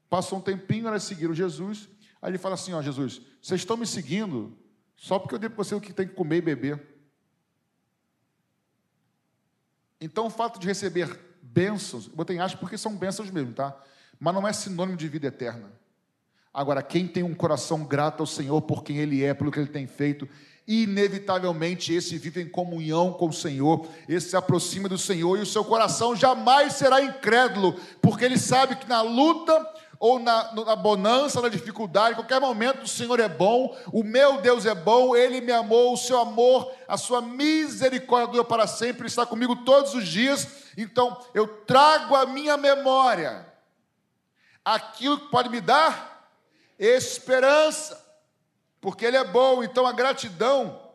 Passou 0.09 0.39
um 0.39 0.43
tempinho, 0.43 0.89
elas 0.89 1.03
seguiram 1.03 1.35
Jesus. 1.35 1.89
Aí 2.23 2.31
ele 2.31 2.39
fala 2.39 2.55
assim: 2.55 2.73
Ó, 2.73 2.81
Jesus, 2.81 3.21
vocês 3.43 3.61
estão 3.61 3.77
me 3.77 3.87
seguindo 3.87 4.57
só 4.97 5.19
porque 5.19 5.35
eu 5.35 5.39
dei 5.39 5.51
para 5.51 5.63
você 5.63 5.75
o 5.75 5.81
que 5.81 5.93
tem 5.93 6.09
que 6.09 6.15
comer 6.15 6.39
e 6.39 6.43
beber. 6.43 6.99
Então, 10.01 10.27
o 10.27 10.31
fato 10.31 10.59
de 10.59 10.67
receber 10.67 11.19
bênçãos, 11.43 12.07
eu 12.07 12.15
botei 12.15 12.39
aspas 12.39 12.61
porque 12.61 12.79
são 12.79 12.97
bênçãos 12.97 13.31
mesmo, 13.31 13.53
tá? 13.53 13.79
Mas 14.19 14.35
não 14.35 14.47
é 14.47 14.53
sinônimo 14.53 14.97
de 14.97 15.09
vida 15.09 15.27
eterna. 15.27 15.71
Agora, 16.59 16.83
quem 16.83 17.07
tem 17.07 17.23
um 17.23 17.37
coração 17.37 17.85
grato 17.85 18.21
ao 18.21 18.27
Senhor 18.27 18.61
por 18.63 18.83
quem 18.83 18.97
Ele 18.97 19.23
é, 19.23 19.33
pelo 19.33 19.53
que 19.53 19.61
Ele 19.61 19.69
tem 19.69 19.87
feito, 19.87 20.29
inevitavelmente 20.67 21.93
esse 21.95 22.19
vive 22.19 22.43
em 22.43 22.49
comunhão 22.49 23.13
com 23.13 23.29
o 23.29 23.33
Senhor, 23.33 23.87
esse 24.09 24.31
se 24.31 24.37
aproxima 24.37 24.89
do 24.89 24.99
Senhor 24.99 25.39
e 25.39 25.43
o 25.43 25.47
seu 25.47 25.65
coração 25.65 26.17
jamais 26.17 26.73
será 26.73 27.01
incrédulo, 27.01 27.79
porque 28.03 28.25
ele 28.25 28.37
sabe 28.37 28.75
que 28.75 28.89
na 28.89 29.01
luta 29.03 29.65
ou 30.01 30.19
na, 30.19 30.53
na 30.53 30.75
bonança, 30.75 31.41
na 31.41 31.49
dificuldade, 31.49 32.15
em 32.15 32.17
qualquer 32.17 32.41
momento 32.41 32.83
o 32.83 32.89
Senhor 32.89 33.21
é 33.21 33.29
bom, 33.29 33.73
o 33.93 34.03
meu 34.03 34.41
Deus 34.41 34.67
é 34.67 34.75
bom, 34.75 35.15
Ele 35.15 35.41
me 35.41 35.53
amou, 35.53 35.93
o 35.93 35.97
seu 35.97 36.19
amor, 36.19 36.73
a 36.89 36.97
sua 36.97 37.23
misericórdia 37.23 38.33
dura 38.33 38.45
para 38.45 38.67
sempre, 38.67 39.07
está 39.07 39.25
comigo 39.25 39.55
todos 39.65 39.95
os 39.95 40.09
dias, 40.09 40.49
então 40.77 41.21
eu 41.33 41.47
trago 41.47 42.17
a 42.17 42.27
minha 42.27 42.57
memória 42.57 43.47
aquilo 44.65 45.21
que 45.21 45.31
pode 45.31 45.49
me 45.51 45.61
dar 45.61 46.18
esperança, 46.79 48.05
porque 48.81 49.05
Ele 49.05 49.17
é 49.17 49.25
bom, 49.25 49.63
então 49.63 49.87
a 49.87 49.93
gratidão 49.93 50.89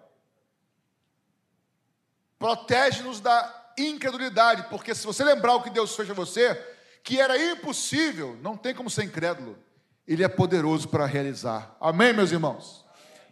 protege-nos 2.40 3.20
da 3.20 3.74
incredulidade, 3.78 4.68
porque 4.70 4.94
se 4.94 5.06
você 5.06 5.24
lembrar 5.24 5.56
o 5.56 5.64
que 5.64 5.70
Deus 5.70 5.96
fez 5.96 6.10
a 6.10 6.14
você, 6.14 6.56
que 7.04 7.20
era 7.20 7.38
impossível, 7.38 8.38
não 8.42 8.56
tem 8.56 8.74
como 8.74 8.90
ser 8.90 9.04
incrédulo, 9.04 9.58
Ele 10.08 10.24
é 10.24 10.28
poderoso 10.28 10.88
para 10.88 11.06
realizar. 11.06 11.76
Amém, 11.80 12.14
meus 12.14 12.32
irmãos? 12.32 12.86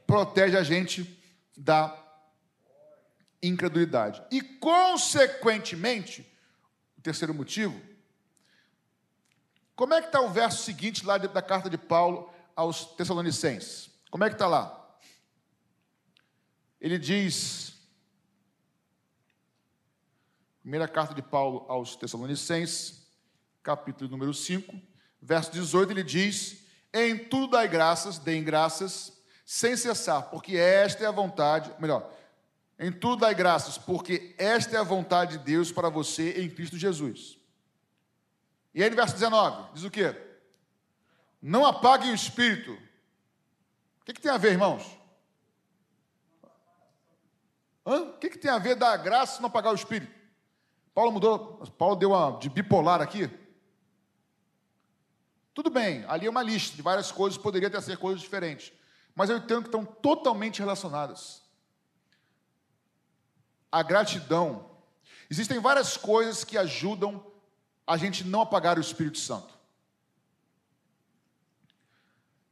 Protege 0.05 0.57
a 0.57 0.63
gente 0.63 1.19
da 1.55 1.97
incredulidade. 3.41 4.21
E, 4.31 4.41
consequentemente, 4.41 6.27
o 6.97 7.01
terceiro 7.01 7.33
motivo, 7.33 7.79
como 9.75 9.93
é 9.93 10.01
que 10.01 10.07
está 10.07 10.21
o 10.21 10.29
verso 10.29 10.63
seguinte 10.63 11.05
lá 11.05 11.17
da 11.17 11.41
carta 11.41 11.69
de 11.69 11.77
Paulo 11.77 12.31
aos 12.61 12.85
Tessalonicenses. 12.85 13.89
Como 14.11 14.23
é 14.23 14.29
que 14.29 14.35
está 14.35 14.47
lá? 14.47 14.77
Ele 16.79 16.97
diz, 16.97 17.73
primeira 20.61 20.87
carta 20.87 21.13
de 21.13 21.21
Paulo 21.23 21.65
aos 21.67 21.95
Tessalonicenses, 21.95 23.07
capítulo 23.63 24.09
número 24.09 24.33
5, 24.33 24.79
verso 25.21 25.51
18, 25.51 25.91
ele 25.91 26.03
diz: 26.03 26.65
Em 26.93 27.17
tudo 27.17 27.51
dai 27.51 27.67
graças, 27.67 28.19
deem 28.19 28.43
graças, 28.43 29.19
sem 29.43 29.75
cessar, 29.75 30.29
porque 30.29 30.55
esta 30.55 31.03
é 31.03 31.07
a 31.07 31.11
vontade, 31.11 31.73
melhor, 31.79 32.11
em 32.77 32.91
tudo 32.91 33.21
dai 33.21 33.33
graças, 33.33 33.77
porque 33.77 34.35
esta 34.37 34.75
é 34.75 34.79
a 34.79 34.83
vontade 34.83 35.37
de 35.37 35.43
Deus 35.43 35.71
para 35.71 35.89
você 35.89 36.43
em 36.43 36.49
Cristo 36.49 36.77
Jesus. 36.77 37.39
E 38.73 38.83
aí 38.83 38.89
no 38.89 38.95
verso 38.95 39.13
19, 39.15 39.73
diz 39.73 39.83
o 39.83 39.89
quê? 39.89 40.30
Não 41.41 41.65
apaguem 41.65 42.11
o 42.11 42.15
espírito. 42.15 42.73
O 42.73 44.05
que, 44.05 44.13
que 44.13 44.21
tem 44.21 44.31
a 44.31 44.37
ver, 44.37 44.51
irmãos? 44.51 44.85
Hã? 47.85 48.01
O 48.01 48.17
que, 48.17 48.29
que 48.29 48.37
tem 48.37 48.51
a 48.51 48.59
ver 48.59 48.75
dar 48.75 48.95
graça 48.97 49.39
e 49.39 49.41
não 49.41 49.47
apagar 49.47 49.71
o 49.71 49.75
espírito? 49.75 50.13
Paulo 50.93 51.11
mudou, 51.11 51.65
Paulo 51.77 51.95
deu 51.95 52.11
uma 52.11 52.37
de 52.37 52.49
bipolar 52.49 53.01
aqui. 53.01 53.29
Tudo 55.53 55.69
bem, 55.69 56.05
ali 56.07 56.27
é 56.27 56.29
uma 56.29 56.43
lista 56.43 56.75
de 56.75 56.81
várias 56.81 57.11
coisas, 57.11 57.37
poderia 57.37 57.69
ter 57.69 57.81
ser 57.81 57.97
coisas 57.97 58.21
diferentes. 58.21 58.71
Mas 59.15 59.29
eu 59.29 59.37
entendo 59.37 59.63
que 59.63 59.67
estão 59.67 59.85
totalmente 59.85 60.59
relacionadas. 60.59 61.41
A 63.71 63.83
gratidão. 63.83 64.69
Existem 65.29 65.59
várias 65.59 65.97
coisas 65.97 66.43
que 66.43 66.57
ajudam 66.57 67.25
a 67.85 67.97
gente 67.97 68.23
não 68.23 68.41
apagar 68.41 68.77
o 68.77 68.81
Espírito 68.81 69.17
Santo. 69.17 69.60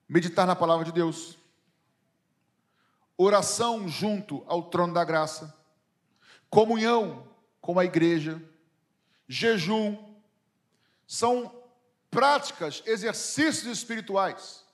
Meditar 0.09 0.47
na 0.47 0.55
palavra 0.55 0.83
de 0.83 0.91
Deus. 0.91 1.37
Oração 3.15 3.87
junto 3.87 4.43
ao 4.47 4.63
trono 4.63 4.91
da 4.91 5.05
graça. 5.05 5.55
Comunhão 6.49 7.27
com 7.61 7.77
a 7.77 7.85
igreja. 7.85 8.41
Jejum. 9.27 10.03
São 11.05 11.53
práticas, 12.09 12.81
exercícios 12.87 13.65
espirituais 13.65 14.65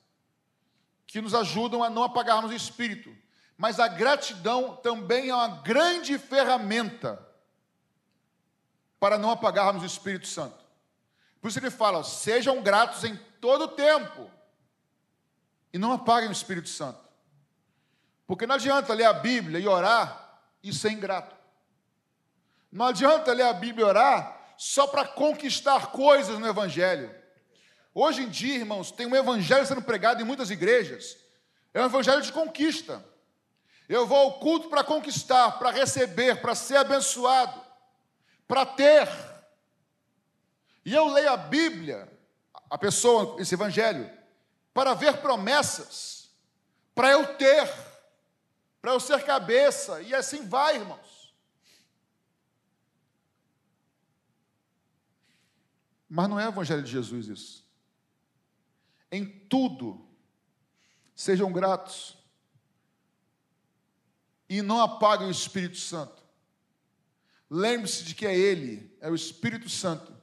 que 1.05 1.19
nos 1.19 1.33
ajudam 1.33 1.83
a 1.83 1.89
não 1.89 2.03
apagarmos 2.03 2.51
o 2.51 2.55
espírito. 2.55 3.13
Mas 3.57 3.79
a 3.79 3.89
gratidão 3.89 4.75
também 4.77 5.29
é 5.29 5.35
uma 5.35 5.47
grande 5.47 6.17
ferramenta 6.17 7.25
para 8.99 9.17
não 9.17 9.31
apagarmos 9.31 9.83
o 9.83 9.85
Espírito 9.85 10.27
Santo. 10.27 10.65
Por 11.39 11.49
isso 11.49 11.59
ele 11.59 11.69
fala: 11.69 12.03
sejam 12.03 12.61
gratos 12.61 13.03
em 13.03 13.15
todo 13.39 13.65
o 13.65 13.67
tempo 13.69 14.29
e 15.75 15.77
não 15.77 15.91
apaguem 15.91 16.29
o 16.29 16.31
Espírito 16.31 16.69
Santo. 16.69 17.01
Porque 18.25 18.47
não 18.47 18.55
adianta 18.55 18.93
ler 18.93 19.03
a 19.03 19.11
Bíblia 19.11 19.59
e 19.59 19.67
orar 19.67 20.39
e 20.63 20.71
ser 20.71 20.91
ingrato. 20.91 21.35
Não 22.71 22.85
adianta 22.85 23.33
ler 23.33 23.43
a 23.43 23.51
Bíblia 23.51 23.85
e 23.85 23.89
orar 23.89 24.53
só 24.57 24.87
para 24.87 25.05
conquistar 25.05 25.87
coisas 25.87 26.39
no 26.39 26.47
Evangelho. 26.47 27.13
Hoje 27.93 28.23
em 28.23 28.29
dia, 28.29 28.55
irmãos, 28.55 28.89
tem 28.89 29.05
um 29.05 29.17
evangelho 29.17 29.65
sendo 29.65 29.81
pregado 29.81 30.21
em 30.21 30.25
muitas 30.25 30.49
igrejas. 30.49 31.17
É 31.73 31.81
um 31.81 31.87
evangelho 31.87 32.21
de 32.21 32.31
conquista. 32.31 33.03
Eu 33.89 34.07
vou 34.07 34.17
ao 34.17 34.39
culto 34.39 34.69
para 34.69 34.81
conquistar, 34.81 35.59
para 35.59 35.71
receber, 35.71 36.39
para 36.39 36.55
ser 36.55 36.77
abençoado, 36.77 37.61
para 38.47 38.65
ter. 38.65 39.09
E 40.85 40.95
eu 40.95 41.09
leio 41.09 41.33
a 41.33 41.37
Bíblia, 41.37 42.09
a 42.69 42.77
pessoa, 42.77 43.41
esse 43.41 43.55
evangelho, 43.55 44.09
para 44.75 44.93
ver 44.93 45.21
promessas, 45.21 46.29
para 46.93 47.09
eu 47.09 47.37
ter, 47.37 47.73
para 48.81 48.91
eu 48.91 48.99
ser 48.99 49.23
cabeça, 49.23 50.01
e 50.01 50.13
assim 50.13 50.45
vai, 50.45 50.75
irmãos. 50.75 51.33
Mas 56.09 56.27
não 56.27 56.37
é 56.37 56.45
o 56.45 56.49
evangelho 56.49 56.83
de 56.83 56.91
Jesus 56.91 57.27
isso. 57.29 57.65
Em 59.09 59.25
tudo, 59.25 60.05
sejam 61.15 61.53
gratos. 61.53 62.17
E 64.49 64.61
não 64.61 64.81
apaguem 64.81 65.27
o 65.27 65.31
Espírito 65.31 65.77
Santo. 65.77 66.21
Lembre-se 67.49 68.03
de 68.03 68.13
que 68.13 68.27
é 68.27 68.37
Ele, 68.37 68.93
é 68.99 69.09
o 69.09 69.15
Espírito 69.15 69.69
Santo, 69.69 70.13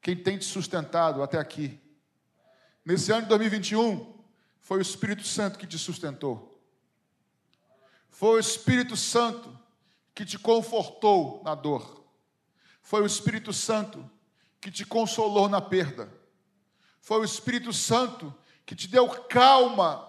quem 0.00 0.16
tem 0.16 0.38
te 0.38 0.44
sustentado 0.44 1.20
até 1.20 1.36
aqui. 1.36 1.81
Nesse 2.84 3.12
ano 3.12 3.22
de 3.22 3.28
2021, 3.28 4.12
foi 4.60 4.78
o 4.78 4.82
Espírito 4.82 5.24
Santo 5.24 5.58
que 5.58 5.66
te 5.66 5.78
sustentou. 5.78 6.60
Foi 8.10 8.36
o 8.36 8.38
Espírito 8.38 8.96
Santo 8.96 9.58
que 10.14 10.24
te 10.24 10.38
confortou 10.38 11.42
na 11.44 11.54
dor. 11.54 12.04
Foi 12.82 13.02
o 13.02 13.06
Espírito 13.06 13.52
Santo 13.52 14.08
que 14.60 14.70
te 14.70 14.84
consolou 14.84 15.48
na 15.48 15.60
perda. 15.60 16.12
Foi 17.00 17.20
o 17.20 17.24
Espírito 17.24 17.72
Santo 17.72 18.34
que 18.64 18.74
te 18.74 18.86
deu 18.88 19.08
calma 19.08 20.08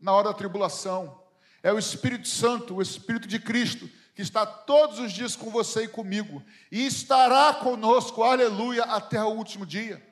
na 0.00 0.12
hora 0.12 0.28
da 0.28 0.34
tribulação. 0.34 1.22
É 1.62 1.72
o 1.72 1.78
Espírito 1.78 2.28
Santo, 2.28 2.76
o 2.76 2.82
Espírito 2.82 3.26
de 3.26 3.38
Cristo, 3.38 3.88
que 4.14 4.22
está 4.22 4.46
todos 4.46 4.98
os 4.98 5.12
dias 5.12 5.36
com 5.36 5.50
você 5.50 5.84
e 5.84 5.88
comigo, 5.88 6.42
e 6.70 6.86
estará 6.86 7.52
conosco, 7.54 8.22
aleluia, 8.22 8.84
até 8.84 9.22
o 9.22 9.34
último 9.34 9.66
dia. 9.66 10.02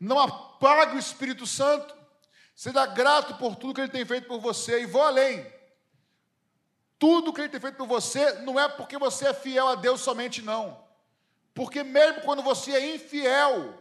Não 0.00 0.18
apague 0.66 0.96
o 0.96 0.98
Espírito 0.98 1.46
Santo, 1.46 1.94
seja 2.54 2.86
grato 2.86 3.34
por 3.34 3.56
tudo 3.56 3.74
que 3.74 3.80
ele 3.80 3.90
tem 3.90 4.04
feito 4.04 4.26
por 4.26 4.40
você, 4.40 4.82
e 4.82 4.86
vou 4.86 5.02
além. 5.02 5.46
Tudo 6.98 7.32
que 7.32 7.40
ele 7.40 7.48
tem 7.48 7.60
feito 7.60 7.76
por 7.76 7.86
você 7.86 8.32
não 8.40 8.58
é 8.58 8.68
porque 8.68 8.96
você 8.98 9.28
é 9.28 9.34
fiel 9.34 9.68
a 9.68 9.74
Deus 9.74 10.00
somente, 10.00 10.40
não. 10.42 10.82
Porque 11.52 11.82
mesmo 11.82 12.22
quando 12.22 12.42
você 12.42 12.72
é 12.72 12.94
infiel, 12.94 13.74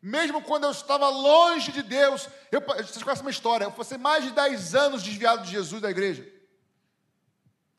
mesmo 0.00 0.42
quando 0.42 0.64
eu 0.64 0.70
estava 0.70 1.08
longe 1.08 1.72
de 1.72 1.82
Deus, 1.82 2.28
eu, 2.50 2.60
vocês 2.60 3.02
conhecem 3.02 3.24
uma 3.24 3.30
história, 3.30 3.64
eu 3.64 3.72
passei 3.72 3.96
mais 3.96 4.24
de 4.24 4.30
10 4.30 4.74
anos 4.74 5.02
desviado 5.02 5.44
de 5.44 5.50
Jesus 5.50 5.80
da 5.80 5.90
igreja. 5.90 6.30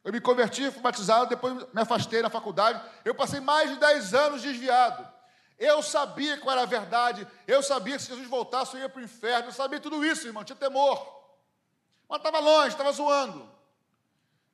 Eu 0.03 0.11
me 0.11 0.21
converti, 0.21 0.69
fui 0.69 0.81
batizado, 0.81 1.29
depois 1.29 1.55
me 1.55 1.81
afastei 1.81 2.21
na 2.21 2.29
faculdade. 2.29 2.79
Eu 3.03 3.15
passei 3.15 3.39
mais 3.39 3.71
de 3.71 3.77
10 3.77 4.13
anos 4.13 4.41
desviado. 4.41 5.14
Eu 5.57 5.81
sabia 5.81 6.37
qual 6.37 6.53
era 6.53 6.63
a 6.63 6.65
verdade, 6.65 7.25
eu 7.47 7.63
sabia 7.63 7.95
que 7.95 8.01
se 8.01 8.09
Jesus 8.09 8.27
voltasse 8.27 8.75
eu 8.75 8.81
ia 8.81 8.89
para 8.89 9.01
o 9.01 9.05
inferno, 9.05 9.47
eu 9.47 9.53
sabia 9.53 9.79
tudo 9.79 10.03
isso, 10.05 10.27
irmão, 10.27 10.43
tinha 10.43 10.55
temor. 10.55 11.15
Mas 12.09 12.17
estava 12.17 12.39
longe, 12.39 12.69
estava 12.69 12.91
zoando. 12.91 13.49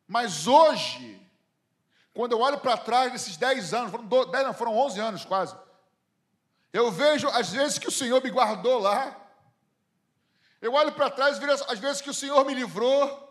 Mas 0.08 0.46
hoje, 0.46 1.20
quando 2.14 2.34
eu 2.34 2.40
olho 2.40 2.60
para 2.60 2.78
trás 2.78 3.12
desses 3.12 3.36
10 3.36 3.74
anos, 3.74 3.92
foram, 3.92 4.08
10, 4.08 4.46
não, 4.46 4.54
foram 4.54 4.78
11 4.78 5.00
anos 5.00 5.26
quase, 5.26 5.56
eu 6.72 6.92
vejo 6.92 7.28
as 7.30 7.50
vezes 7.50 7.78
que 7.78 7.88
o 7.88 7.92
Senhor 7.92 8.24
me 8.24 8.30
guardou 8.30 8.80
lá. 8.80 9.18
Eu 10.62 10.74
olho 10.74 10.92
para 10.92 11.10
trás 11.10 11.38
e 11.38 11.40
vejo 11.40 11.66
as 11.68 11.80
vezes 11.80 12.02
que 12.02 12.10
o 12.10 12.14
Senhor 12.14 12.46
me 12.46 12.54
livrou. 12.54 13.30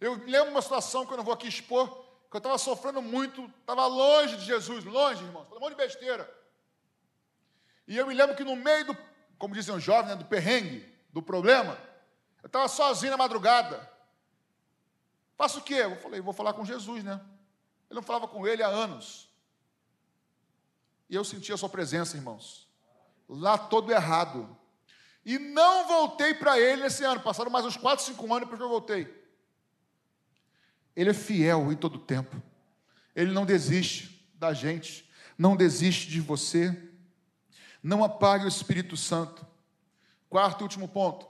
Eu 0.00 0.14
lembro 0.24 0.50
uma 0.50 0.62
situação 0.62 1.06
que 1.06 1.12
eu 1.12 1.16
não 1.16 1.24
vou 1.24 1.34
aqui 1.34 1.46
expor, 1.46 2.04
que 2.30 2.36
eu 2.36 2.38
estava 2.38 2.56
sofrendo 2.58 3.02
muito, 3.02 3.44
estava 3.60 3.86
longe 3.86 4.36
de 4.36 4.44
Jesus, 4.44 4.84
longe, 4.84 5.24
irmãos, 5.24 5.48
um 5.50 5.58
monte 5.58 5.70
de 5.70 5.76
besteira. 5.76 6.32
E 7.88 7.96
eu 7.96 8.06
me 8.06 8.14
lembro 8.14 8.36
que 8.36 8.44
no 8.44 8.54
meio 8.54 8.86
do, 8.86 8.96
como 9.36 9.52
dizem 9.52 9.74
os 9.74 9.82
jovens, 9.82 10.10
né, 10.10 10.16
do 10.16 10.24
perrengue, 10.24 10.88
do 11.12 11.20
problema, 11.20 11.76
eu 12.40 12.46
estava 12.46 12.68
sozinho 12.68 13.10
na 13.10 13.16
madrugada. 13.16 13.90
Faço 15.36 15.58
o 15.58 15.62
quê? 15.62 15.74
Eu 15.74 15.96
falei, 15.96 16.20
vou 16.20 16.32
falar 16.32 16.52
com 16.52 16.64
Jesus, 16.64 17.02
né? 17.02 17.20
Eu 17.88 17.96
não 17.96 18.02
falava 18.02 18.28
com 18.28 18.46
ele 18.46 18.62
há 18.62 18.68
anos. 18.68 19.28
E 21.08 21.16
eu 21.16 21.24
senti 21.24 21.52
a 21.52 21.56
sua 21.56 21.68
presença, 21.68 22.16
irmãos. 22.16 22.68
Lá 23.28 23.58
todo 23.58 23.90
errado. 23.90 24.56
E 25.24 25.36
não 25.36 25.88
voltei 25.88 26.32
para 26.34 26.60
ele 26.60 26.82
nesse 26.82 27.02
ano. 27.02 27.20
Passaram 27.20 27.50
mais 27.50 27.64
uns 27.64 27.76
4, 27.76 28.04
5 28.04 28.24
anos 28.26 28.40
depois 28.40 28.58
que 28.58 28.64
eu 28.64 28.68
voltei. 28.68 29.19
Ele 31.00 31.08
é 31.08 31.14
fiel 31.14 31.72
em 31.72 31.76
todo 31.76 31.98
tempo. 31.98 32.42
Ele 33.16 33.32
não 33.32 33.46
desiste 33.46 34.30
da 34.34 34.52
gente. 34.52 35.10
Não 35.38 35.56
desiste 35.56 36.10
de 36.10 36.20
você. 36.20 36.78
Não 37.82 38.04
apague 38.04 38.44
o 38.44 38.48
Espírito 38.48 38.98
Santo. 38.98 39.46
Quarto 40.28 40.60
e 40.60 40.62
último 40.64 40.86
ponto. 40.86 41.26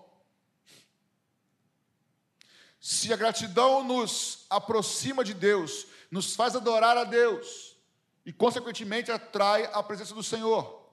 Se 2.81 3.13
a 3.13 3.17
gratidão 3.17 3.85
nos 3.85 4.45
aproxima 4.51 5.23
de 5.23 5.33
Deus, 5.33 5.87
nos 6.11 6.35
faz 6.35 6.57
adorar 6.57 6.97
a 6.97 7.05
Deus, 7.05 7.77
e, 8.27 8.33
consequentemente, 8.33 9.13
atrai 9.13 9.71
a 9.73 9.85
presença 9.85 10.13
do 10.13 10.23
Senhor. 10.25 10.85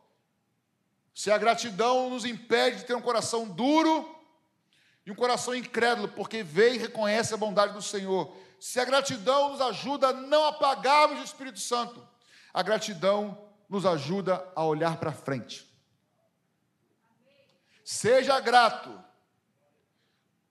Se 1.15 1.31
a 1.31 1.37
gratidão 1.39 2.11
nos 2.11 2.25
impede 2.25 2.77
de 2.77 2.85
ter 2.85 2.93
um 2.93 3.01
coração 3.01 3.49
duro 3.49 4.15
e 5.03 5.11
um 5.11 5.15
coração 5.15 5.55
incrédulo, 5.55 6.09
porque 6.09 6.43
vê 6.43 6.75
e 6.75 6.77
reconhece 6.77 7.33
a 7.33 7.37
bondade 7.37 7.73
do 7.73 7.81
Senhor. 7.81 8.45
Se 8.59 8.79
a 8.79 8.85
gratidão 8.85 9.49
nos 9.49 9.61
ajuda 9.61 10.09
a 10.09 10.13
não 10.13 10.45
apagarmos 10.45 11.19
o 11.19 11.23
Espírito 11.23 11.59
Santo, 11.59 12.07
a 12.53 12.63
gratidão 12.63 13.49
nos 13.69 13.85
ajuda 13.85 14.45
a 14.55 14.63
olhar 14.63 14.97
para 14.97 15.11
frente. 15.11 15.67
Seja 17.83 18.39
grato. 18.39 19.03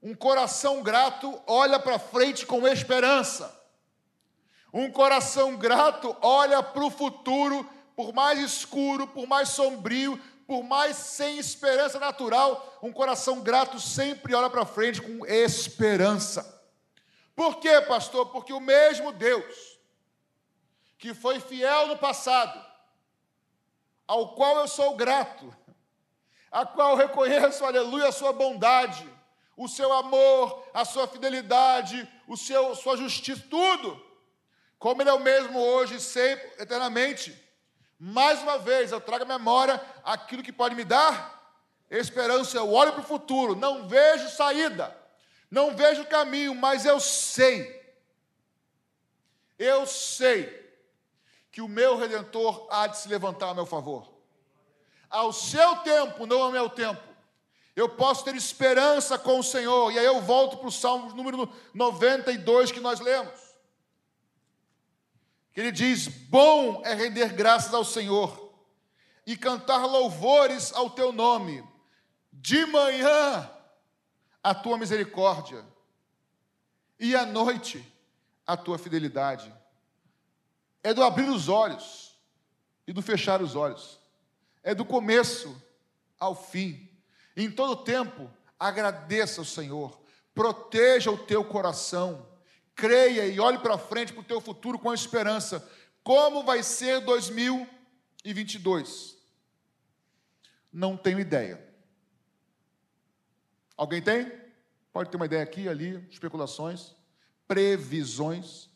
Um 0.02 0.14
coração 0.14 0.82
grato 0.82 1.42
olha 1.46 1.78
para 1.78 1.98
frente 1.98 2.46
com 2.46 2.66
esperança. 2.66 3.54
Um 4.72 4.90
coração 4.90 5.56
grato 5.56 6.16
olha 6.20 6.62
para 6.62 6.84
o 6.84 6.90
futuro, 6.90 7.68
por 7.96 8.12
mais 8.12 8.38
escuro, 8.38 9.06
por 9.06 9.26
mais 9.26 9.48
sombrio, 9.48 10.20
por 10.46 10.62
mais 10.62 10.96
sem 10.96 11.38
esperança 11.38 11.98
natural, 11.98 12.78
um 12.82 12.92
coração 12.92 13.40
grato 13.40 13.80
sempre 13.80 14.34
olha 14.34 14.48
para 14.48 14.64
frente 14.64 15.02
com 15.02 15.26
esperança. 15.26 16.55
Por 17.36 17.60
quê, 17.60 17.80
pastor? 17.82 18.26
Porque 18.30 18.52
o 18.52 18.58
mesmo 18.60 19.12
Deus 19.12 19.76
que 20.98 21.12
foi 21.12 21.38
fiel 21.38 21.88
no 21.88 21.98
passado, 21.98 22.64
ao 24.08 24.34
qual 24.34 24.56
eu 24.56 24.66
sou 24.66 24.96
grato, 24.96 25.54
a 26.50 26.64
qual 26.64 26.96
reconheço, 26.96 27.64
aleluia, 27.64 28.08
a 28.08 28.12
sua 28.12 28.32
bondade, 28.32 29.06
o 29.56 29.68
seu 29.68 29.92
amor, 29.92 30.66
a 30.72 30.84
sua 30.86 31.06
fidelidade, 31.06 32.08
o 32.26 32.36
seu 32.36 32.74
sua 32.74 32.96
justiça, 32.96 33.44
tudo 33.50 34.04
como 34.78 35.02
Ele 35.02 35.10
é 35.10 35.12
o 35.12 35.20
mesmo 35.20 35.58
hoje, 35.58 36.00
sempre, 36.00 36.46
eternamente. 36.62 37.36
Mais 37.98 38.42
uma 38.42 38.58
vez, 38.58 38.92
eu 38.92 39.00
trago 39.00 39.24
à 39.24 39.26
memória 39.26 39.80
aquilo 40.04 40.42
que 40.42 40.52
pode 40.52 40.74
me 40.74 40.84
dar 40.84 41.34
esperança. 41.90 42.56
Eu 42.56 42.72
olho 42.72 42.92
para 42.92 43.00
o 43.00 43.06
futuro, 43.06 43.56
não 43.56 43.88
vejo 43.88 44.28
saída, 44.28 44.96
não 45.50 45.76
vejo 45.76 46.04
caminho, 46.06 46.54
mas 46.54 46.84
eu 46.84 46.98
sei, 47.00 47.76
eu 49.58 49.86
sei 49.86 50.64
que 51.50 51.62
o 51.62 51.68
meu 51.68 51.96
redentor 51.96 52.66
há 52.70 52.86
de 52.86 52.98
se 52.98 53.08
levantar 53.08 53.50
a 53.50 53.54
meu 53.54 53.64
favor. 53.64 54.12
Ao 55.08 55.32
seu 55.32 55.76
tempo, 55.76 56.26
não 56.26 56.42
ao 56.42 56.52
meu 56.52 56.68
tempo. 56.68 57.02
Eu 57.74 57.88
posso 57.88 58.24
ter 58.24 58.34
esperança 58.34 59.18
com 59.18 59.38
o 59.38 59.44
Senhor. 59.44 59.92
E 59.92 59.98
aí 59.98 60.04
eu 60.04 60.20
volto 60.20 60.56
para 60.58 60.68
o 60.68 60.72
Salmo 60.72 61.14
número 61.14 61.50
92 61.72 62.72
que 62.72 62.80
nós 62.80 63.00
lemos. 63.00 63.38
Que 65.52 65.60
ele 65.60 65.72
diz: 65.72 66.08
Bom 66.08 66.82
é 66.84 66.92
render 66.92 67.32
graças 67.32 67.72
ao 67.72 67.84
Senhor 67.84 68.52
e 69.26 69.36
cantar 69.36 69.86
louvores 69.86 70.72
ao 70.72 70.90
teu 70.90 71.12
nome. 71.12 71.64
De 72.32 72.66
manhã, 72.66 73.50
a 74.46 74.54
tua 74.54 74.78
misericórdia, 74.78 75.62
e 77.00 77.16
à 77.16 77.26
noite, 77.26 77.84
a 78.46 78.56
tua 78.56 78.78
fidelidade. 78.78 79.52
É 80.84 80.94
do 80.94 81.02
abrir 81.02 81.28
os 81.28 81.48
olhos 81.48 82.16
e 82.86 82.92
do 82.92 83.02
fechar 83.02 83.42
os 83.42 83.56
olhos. 83.56 83.98
É 84.62 84.72
do 84.72 84.84
começo 84.84 85.60
ao 86.16 86.36
fim. 86.36 86.88
Em 87.36 87.50
todo 87.50 87.82
tempo, 87.82 88.30
agradeça 88.56 89.40
ao 89.40 89.44
Senhor, 89.44 90.00
proteja 90.32 91.10
o 91.10 91.18
teu 91.18 91.44
coração, 91.44 92.24
creia 92.72 93.26
e 93.26 93.40
olhe 93.40 93.58
para 93.58 93.76
frente 93.76 94.12
para 94.12 94.20
o 94.20 94.26
teu 94.26 94.40
futuro 94.40 94.78
com 94.78 94.94
esperança. 94.94 95.68
Como 96.04 96.44
vai 96.44 96.62
ser 96.62 97.00
2022? 97.00 99.16
Não 100.72 100.96
tenho 100.96 101.18
ideia. 101.18 101.65
Alguém 103.76 104.00
tem? 104.00 104.32
Pode 104.92 105.10
ter 105.10 105.16
uma 105.16 105.26
ideia 105.26 105.42
aqui, 105.42 105.68
ali, 105.68 106.02
especulações, 106.10 106.94
previsões, 107.46 108.70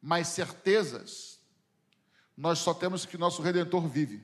mas 0.00 0.28
certezas. 0.28 1.40
Nós 2.36 2.58
só 2.58 2.72
temos 2.72 3.04
que 3.04 3.18
nosso 3.18 3.42
redentor 3.42 3.88
vive. 3.88 4.22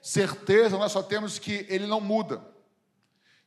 Certeza 0.00 0.78
nós 0.78 0.92
só 0.92 1.02
temos 1.02 1.38
que 1.38 1.66
ele 1.68 1.86
não 1.86 2.00
muda, 2.00 2.40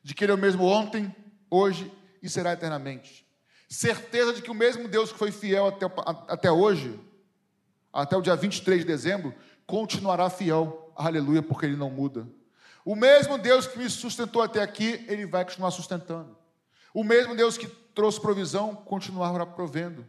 de 0.03 0.13
que 0.13 0.25
ele 0.25 0.31
é 0.31 0.35
o 0.35 0.37
mesmo 0.37 0.65
ontem, 0.65 1.15
hoje 1.49 1.91
e 2.21 2.29
será 2.29 2.53
eternamente. 2.53 3.25
Certeza 3.67 4.33
de 4.33 4.41
que 4.41 4.51
o 4.51 4.55
mesmo 4.55 4.87
Deus 4.87 5.11
que 5.11 5.17
foi 5.17 5.31
fiel 5.31 5.67
até, 5.67 5.85
até 6.27 6.51
hoje, 6.51 6.99
até 7.93 8.15
o 8.15 8.21
dia 8.21 8.35
23 8.35 8.81
de 8.81 8.85
dezembro, 8.85 9.33
continuará 9.65 10.29
fiel, 10.29 10.91
aleluia, 10.95 11.41
porque 11.41 11.65
ele 11.65 11.77
não 11.77 11.89
muda. 11.89 12.27
O 12.89 12.95
mesmo 12.95 13.37
Deus 13.37 13.67
que 13.67 13.77
me 13.77 13.87
sustentou 13.87 14.41
até 14.41 14.63
aqui, 14.63 15.05
ele 15.07 15.23
vai 15.23 15.45
continuar 15.45 15.69
sustentando. 15.69 16.35
O 16.91 17.03
mesmo 17.03 17.35
Deus 17.35 17.55
que 17.55 17.67
trouxe 17.67 18.19
provisão, 18.19 18.73
continuará 18.73 19.45
provendo. 19.45 20.03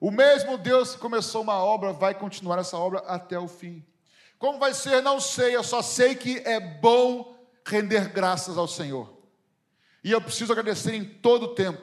O 0.00 0.10
mesmo 0.10 0.56
Deus 0.56 0.94
que 0.94 0.98
começou 0.98 1.42
uma 1.42 1.62
obra, 1.62 1.92
vai 1.92 2.14
continuar 2.14 2.58
essa 2.58 2.78
obra 2.78 3.00
até 3.00 3.38
o 3.38 3.46
fim. 3.46 3.84
Como 4.38 4.58
vai 4.58 4.72
ser, 4.72 5.02
não 5.02 5.20
sei, 5.20 5.54
eu 5.54 5.62
só 5.62 5.82
sei 5.82 6.14
que 6.14 6.38
é 6.38 6.58
bom 6.58 7.36
render 7.66 8.08
graças 8.08 8.56
ao 8.56 8.66
Senhor. 8.66 9.12
E 10.02 10.10
eu 10.10 10.20
preciso 10.22 10.52
agradecer 10.52 10.94
em 10.94 11.04
todo 11.04 11.42
o 11.42 11.54
tempo. 11.54 11.82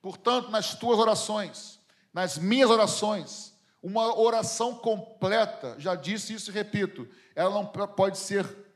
Portanto, 0.00 0.50
nas 0.50 0.76
tuas 0.76 0.98
orações, 0.98 1.78
nas 2.10 2.38
minhas 2.38 2.70
orações, 2.70 3.52
uma 3.82 4.18
oração 4.18 4.76
completa, 4.76 5.74
já 5.76 5.94
disse 5.94 6.32
isso 6.32 6.50
e 6.50 6.54
repito, 6.54 7.06
ela 7.36 7.50
não 7.50 7.66
pode 7.66 8.16
ser 8.16 8.66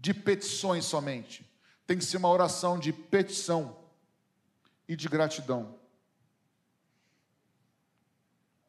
de 0.00 0.14
petições 0.14 0.84
somente. 0.84 1.48
Tem 1.86 1.98
que 1.98 2.04
ser 2.04 2.18
uma 2.18 2.28
oração 2.28 2.78
de 2.78 2.92
petição 2.92 3.76
e 4.86 4.94
de 4.94 5.08
gratidão. 5.08 5.78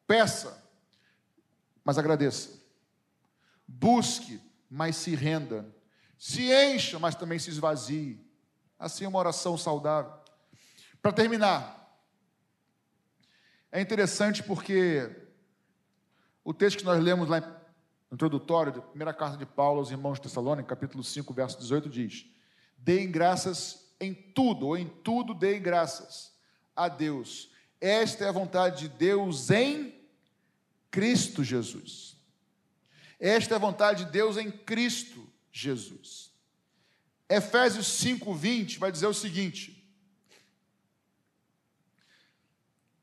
Peça, 0.06 0.62
mas 1.84 1.98
agradeça. 1.98 2.58
Busque, 3.66 4.40
mas 4.68 4.96
se 4.96 5.14
renda. 5.14 5.66
Se 6.18 6.52
encha, 6.52 6.98
mas 6.98 7.14
também 7.14 7.38
se 7.38 7.50
esvazie. 7.50 8.20
Assim 8.78 9.04
é 9.04 9.08
uma 9.08 9.18
oração 9.18 9.56
saudável. 9.56 10.12
Para 11.00 11.12
terminar, 11.12 11.80
é 13.70 13.80
interessante 13.80 14.42
porque 14.42 15.28
o 16.42 16.52
texto 16.52 16.78
que 16.78 16.84
nós 16.84 17.02
lemos 17.02 17.28
lá 17.28 17.40
no 17.40 17.59
introdutório 18.12 18.72
da 18.72 18.80
primeira 18.80 19.14
carta 19.14 19.36
de 19.36 19.46
Paulo 19.46 19.78
aos 19.78 19.90
irmãos 19.90 20.14
de 20.14 20.22
Tessalônica, 20.22 20.68
capítulo 20.68 21.04
5, 21.04 21.32
verso 21.32 21.58
18, 21.58 21.88
diz: 21.88 22.26
Deem 22.76 23.10
graças 23.10 23.94
em 24.00 24.12
tudo, 24.12 24.66
ou 24.66 24.76
em 24.76 24.88
tudo 24.88 25.34
deem 25.34 25.60
graças 25.60 26.32
a 26.74 26.88
Deus. 26.88 27.50
Esta 27.80 28.24
é 28.24 28.28
a 28.28 28.32
vontade 28.32 28.88
de 28.88 28.88
Deus 28.88 29.50
em 29.50 29.94
Cristo 30.90 31.44
Jesus. 31.44 32.16
Esta 33.18 33.54
é 33.54 33.56
a 33.56 33.60
vontade 33.60 34.06
de 34.06 34.10
Deus 34.10 34.36
em 34.36 34.50
Cristo 34.50 35.26
Jesus. 35.52 36.32
Efésios 37.28 37.86
5:20 38.02 38.78
vai 38.78 38.90
dizer 38.90 39.06
o 39.06 39.14
seguinte: 39.14 39.86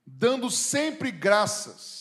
dando 0.05 0.49
sempre 0.49 1.12
graças 1.12 1.97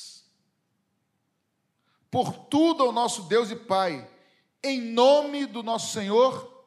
por 2.17 2.33
tudo 2.33 2.83
ao 2.83 2.93
nosso 2.93 3.25
Deus 3.25 3.51
e 3.51 3.55
Pai, 3.55 4.09
em 4.65 4.81
nome 4.81 5.45
do 5.45 5.63
nosso 5.63 5.93
Senhor 5.93 6.65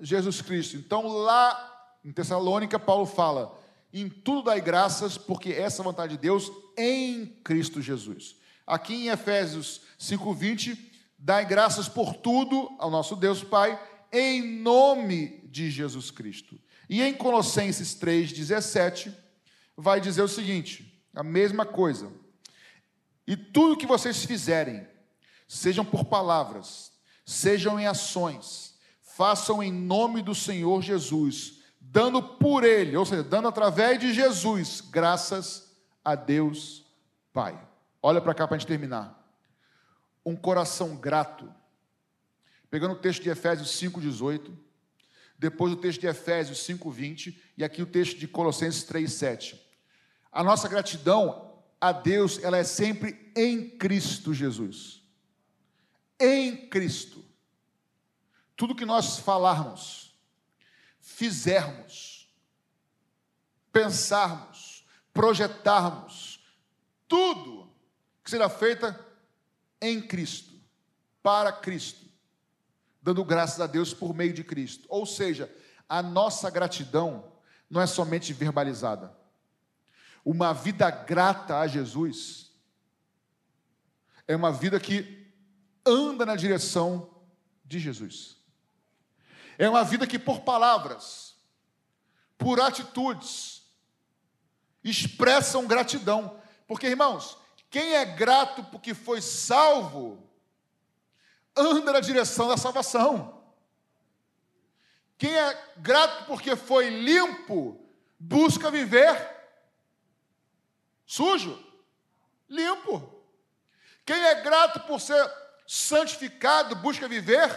Jesus 0.00 0.40
Cristo. 0.40 0.74
Então, 0.74 1.06
lá 1.06 1.98
em 2.02 2.10
Tessalônica, 2.10 2.78
Paulo 2.78 3.04
fala: 3.04 3.60
em 3.92 4.08
tudo 4.08 4.44
dai 4.44 4.58
graças, 4.58 5.18
porque 5.18 5.50
essa 5.50 5.82
é 5.82 5.84
vontade 5.84 6.16
de 6.16 6.22
Deus 6.22 6.50
em 6.78 7.26
Cristo 7.44 7.82
Jesus. 7.82 8.36
Aqui 8.66 8.94
em 8.94 9.08
Efésios 9.08 9.82
5:20, 9.98 10.78
dai 11.18 11.44
graças 11.44 11.86
por 11.86 12.14
tudo 12.14 12.74
ao 12.78 12.90
nosso 12.90 13.14
Deus 13.14 13.44
Pai, 13.44 13.78
em 14.10 14.40
nome 14.62 15.42
de 15.44 15.70
Jesus 15.70 16.10
Cristo. 16.10 16.58
E 16.88 17.02
em 17.02 17.12
Colossenses 17.12 17.94
3:17 17.96 19.14
vai 19.76 20.00
dizer 20.00 20.22
o 20.22 20.28
seguinte, 20.28 21.04
a 21.14 21.22
mesma 21.22 21.66
coisa. 21.66 22.10
E 23.30 23.36
tudo 23.36 23.76
que 23.76 23.86
vocês 23.86 24.24
fizerem, 24.24 24.84
sejam 25.46 25.84
por 25.84 26.04
palavras, 26.04 26.90
sejam 27.24 27.78
em 27.78 27.86
ações, 27.86 28.74
façam 29.00 29.62
em 29.62 29.70
nome 29.70 30.20
do 30.20 30.34
Senhor 30.34 30.82
Jesus, 30.82 31.60
dando 31.80 32.20
por 32.20 32.64
ele, 32.64 32.96
ou 32.96 33.06
seja, 33.06 33.22
dando 33.22 33.46
através 33.46 34.00
de 34.00 34.12
Jesus, 34.12 34.80
graças 34.80 35.76
a 36.04 36.16
Deus 36.16 36.84
Pai. 37.32 37.56
Olha 38.02 38.20
para 38.20 38.34
cá 38.34 38.48
para 38.48 38.56
a 38.56 38.58
gente 38.58 38.66
terminar. 38.66 39.24
Um 40.26 40.34
coração 40.34 40.96
grato. 40.96 41.54
Pegando 42.68 42.94
o 42.94 42.98
texto 42.98 43.22
de 43.22 43.30
Efésios 43.30 43.70
5,18, 43.80 44.50
depois 45.38 45.72
o 45.72 45.76
texto 45.76 46.00
de 46.00 46.08
Efésios 46.08 46.58
5,20 46.66 47.38
e 47.56 47.62
aqui 47.62 47.80
o 47.80 47.86
texto 47.86 48.18
de 48.18 48.26
Colossenses 48.26 48.82
3,7. 48.82 49.56
A 50.32 50.42
nossa 50.42 50.66
gratidão 50.66 51.49
a 51.80 51.92
Deus, 51.92 52.42
ela 52.42 52.58
é 52.58 52.64
sempre 52.64 53.32
em 53.34 53.70
Cristo 53.78 54.34
Jesus. 54.34 55.02
Em 56.18 56.68
Cristo. 56.68 57.24
Tudo 58.54 58.74
que 58.74 58.84
nós 58.84 59.18
falarmos, 59.18 60.14
fizermos, 61.00 62.30
pensarmos, 63.72 64.86
projetarmos, 65.14 66.44
tudo 67.08 67.72
que 68.22 68.30
será 68.30 68.50
feita 68.50 68.98
em 69.80 70.02
Cristo, 70.02 70.52
para 71.22 71.50
Cristo, 71.50 72.04
dando 73.02 73.24
graças 73.24 73.60
a 73.60 73.66
Deus 73.66 73.94
por 73.94 74.14
meio 74.14 74.34
de 74.34 74.44
Cristo. 74.44 74.86
Ou 74.90 75.06
seja, 75.06 75.50
a 75.88 76.02
nossa 76.02 76.50
gratidão 76.50 77.32
não 77.68 77.80
é 77.80 77.86
somente 77.86 78.34
verbalizada. 78.34 79.19
Uma 80.24 80.52
vida 80.52 80.90
grata 80.90 81.58
a 81.58 81.66
Jesus 81.66 82.50
é 84.28 84.36
uma 84.36 84.52
vida 84.52 84.78
que 84.78 85.26
anda 85.84 86.24
na 86.24 86.36
direção 86.36 87.10
de 87.64 87.78
Jesus. 87.78 88.36
É 89.58 89.68
uma 89.68 89.82
vida 89.82 90.06
que, 90.06 90.18
por 90.18 90.40
palavras, 90.40 91.34
por 92.38 92.60
atitudes, 92.60 93.62
expressam 94.84 95.66
gratidão. 95.66 96.40
Porque, 96.66 96.86
irmãos, 96.86 97.36
quem 97.68 97.94
é 97.94 98.04
grato 98.04 98.62
porque 98.64 98.94
foi 98.94 99.20
salvo, 99.20 100.30
anda 101.56 101.92
na 101.92 102.00
direção 102.00 102.48
da 102.48 102.56
salvação. 102.56 103.42
Quem 105.18 105.34
é 105.36 105.72
grato 105.76 106.24
porque 106.26 106.56
foi 106.56 106.88
limpo, 106.88 107.84
busca 108.18 108.70
viver 108.70 109.39
sujo, 111.10 111.58
limpo. 112.48 113.12
Quem 114.06 114.16
é 114.16 114.42
grato 114.42 114.78
por 114.86 115.00
ser 115.00 115.28
santificado 115.66 116.76
busca 116.76 117.08
viver 117.08 117.50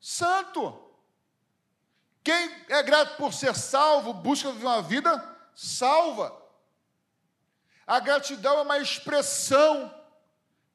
santo. 0.00 0.90
Quem 2.24 2.50
é 2.66 2.82
grato 2.82 3.18
por 3.18 3.34
ser 3.34 3.54
salvo 3.54 4.14
busca 4.14 4.50
viver 4.50 4.64
uma 4.64 4.80
vida 4.80 5.36
salva. 5.54 6.34
A 7.86 8.00
gratidão 8.00 8.58
é 8.58 8.62
uma 8.62 8.78
expressão 8.78 9.94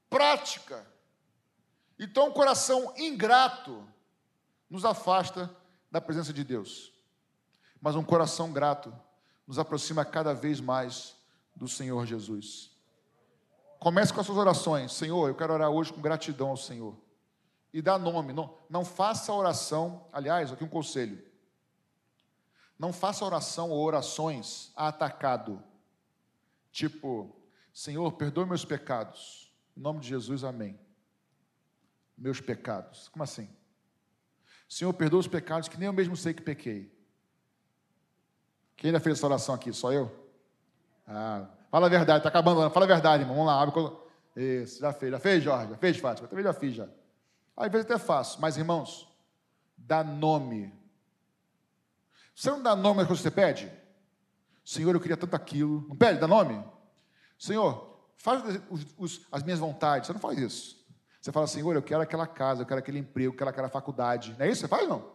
prática. 0.08 0.86
Então, 1.98 2.28
o 2.28 2.34
coração 2.34 2.94
ingrato 2.96 3.88
nos 4.70 4.86
afasta 4.86 5.50
da 5.90 6.00
presença 6.00 6.32
de 6.32 6.44
Deus. 6.44 6.94
Mas 7.82 7.96
um 7.96 8.04
coração 8.04 8.54
grato 8.54 8.94
nos 9.48 9.58
aproxima 9.58 10.06
cada 10.06 10.34
vez 10.36 10.60
mais 10.60 11.23
do 11.56 11.68
Senhor 11.68 12.06
Jesus. 12.06 12.72
Comece 13.80 14.14
com 14.14 14.22
as 14.22 14.26
suas 14.26 14.38
orações. 14.38 14.94
Senhor, 14.94 15.28
eu 15.28 15.36
quero 15.36 15.54
orar 15.54 15.70
hoje 15.70 15.92
com 15.92 16.02
gratidão 16.02 16.50
ao 16.50 16.58
Senhor. 16.58 16.96
E 17.74 17.82
dá 17.82 17.98
nome. 17.98 18.32
Não, 18.32 18.58
não 18.70 18.86
faça 18.86 19.32
a 19.32 19.36
oração. 19.36 20.08
Aliás, 20.14 20.52
aqui 20.52 20.64
um 20.64 20.70
conselho. 20.70 21.22
Não 22.80 22.94
faça 22.94 23.26
oração 23.26 23.72
ou 23.72 23.84
orações 23.84 24.72
atacado. 24.76 25.62
Tipo, 26.72 27.36
Senhor, 27.74 28.12
perdoe 28.14 28.46
meus 28.46 28.64
pecados. 28.64 29.54
Em 29.76 29.82
nome 29.82 30.00
de 30.00 30.08
Jesus, 30.08 30.44
amém. 30.44 30.80
Meus 32.18 32.40
pecados. 32.40 33.10
Como 33.10 33.24
assim? 33.24 33.50
Senhor, 34.70 34.94
perdoa 34.94 35.20
os 35.20 35.28
pecados 35.28 35.68
que 35.68 35.78
nem 35.78 35.88
eu 35.88 35.94
mesmo 35.94 36.16
sei 36.16 36.34
que 36.34 36.42
pequei. 36.42 36.92
Quem 38.78 38.90
ainda 38.90 39.00
fez 39.00 39.18
essa 39.18 39.28
oração 39.28 39.54
aqui? 39.54 39.72
Só 39.74 39.92
eu? 39.92 40.23
Ah, 41.08 41.48
fala 41.70 41.88
a 41.88 41.90
verdade, 41.90 42.20
está 42.20 42.30
acabando. 42.30 42.70
Fala 42.70 42.86
a 42.86 42.88
verdade, 42.88 43.24
irmão. 43.24 43.36
Vamos 43.36 43.52
lá, 43.52 43.62
abre. 43.62 43.98
Isso, 44.36 44.80
já 44.80 44.94
fez. 44.94 45.12
Já 45.12 45.20
fez, 45.20 45.44
Jorge? 45.44 45.70
Já 45.72 45.78
fez, 45.78 45.98
Fátima? 45.98 46.28
Também 46.28 46.44
já 46.44 46.54
fiz, 46.54 46.76
já. 46.76 46.88
Às 47.56 47.72
vezes 47.72 47.86
até 47.86 47.98
faço. 47.98 48.42
Mas, 48.42 48.58
irmãos, 48.58 49.08
dá 49.78 50.04
nome. 50.04 50.74
Você 52.36 52.50
não 52.50 52.62
dá 52.62 52.76
nome 52.76 53.02
às 53.02 53.08
coisas 53.08 53.24
que 53.24 53.30
você 53.30 53.36
pede? 53.36 53.72
Senhor, 54.66 54.96
eu 54.96 55.00
queria 55.00 55.18
tanto 55.18 55.36
aquilo. 55.36 55.86
Não 55.88 55.96
pede, 55.96 56.20
dá 56.20 56.28
nome? 56.28 56.64
Senhor, 57.38 58.00
faz 58.18 58.42
os, 58.70 58.86
os, 58.98 59.28
as 59.32 59.44
minhas 59.44 59.60
vontades. 59.60 60.08
Você 60.08 60.14
não 60.14 60.20
faz 60.20 60.40
isso. 60.40 60.84
Você 61.22 61.32
fala, 61.32 61.48
Senhor, 61.48 61.76
eu 61.76 61.82
quero 61.82 62.02
aquela 62.02 62.28
casa, 62.28 62.64
eu 62.64 62.66
quero 62.66 62.80
aquele 62.80 63.00
emprego, 63.00 63.34
eu 63.34 63.38
quero 63.38 63.50
aquela 63.50 63.70
faculdade. 63.70 64.36
Não 64.38 64.46
é 64.46 64.50
isso 64.50 64.62
você 64.62 64.68
faz, 64.68 64.88
não? 64.90 65.12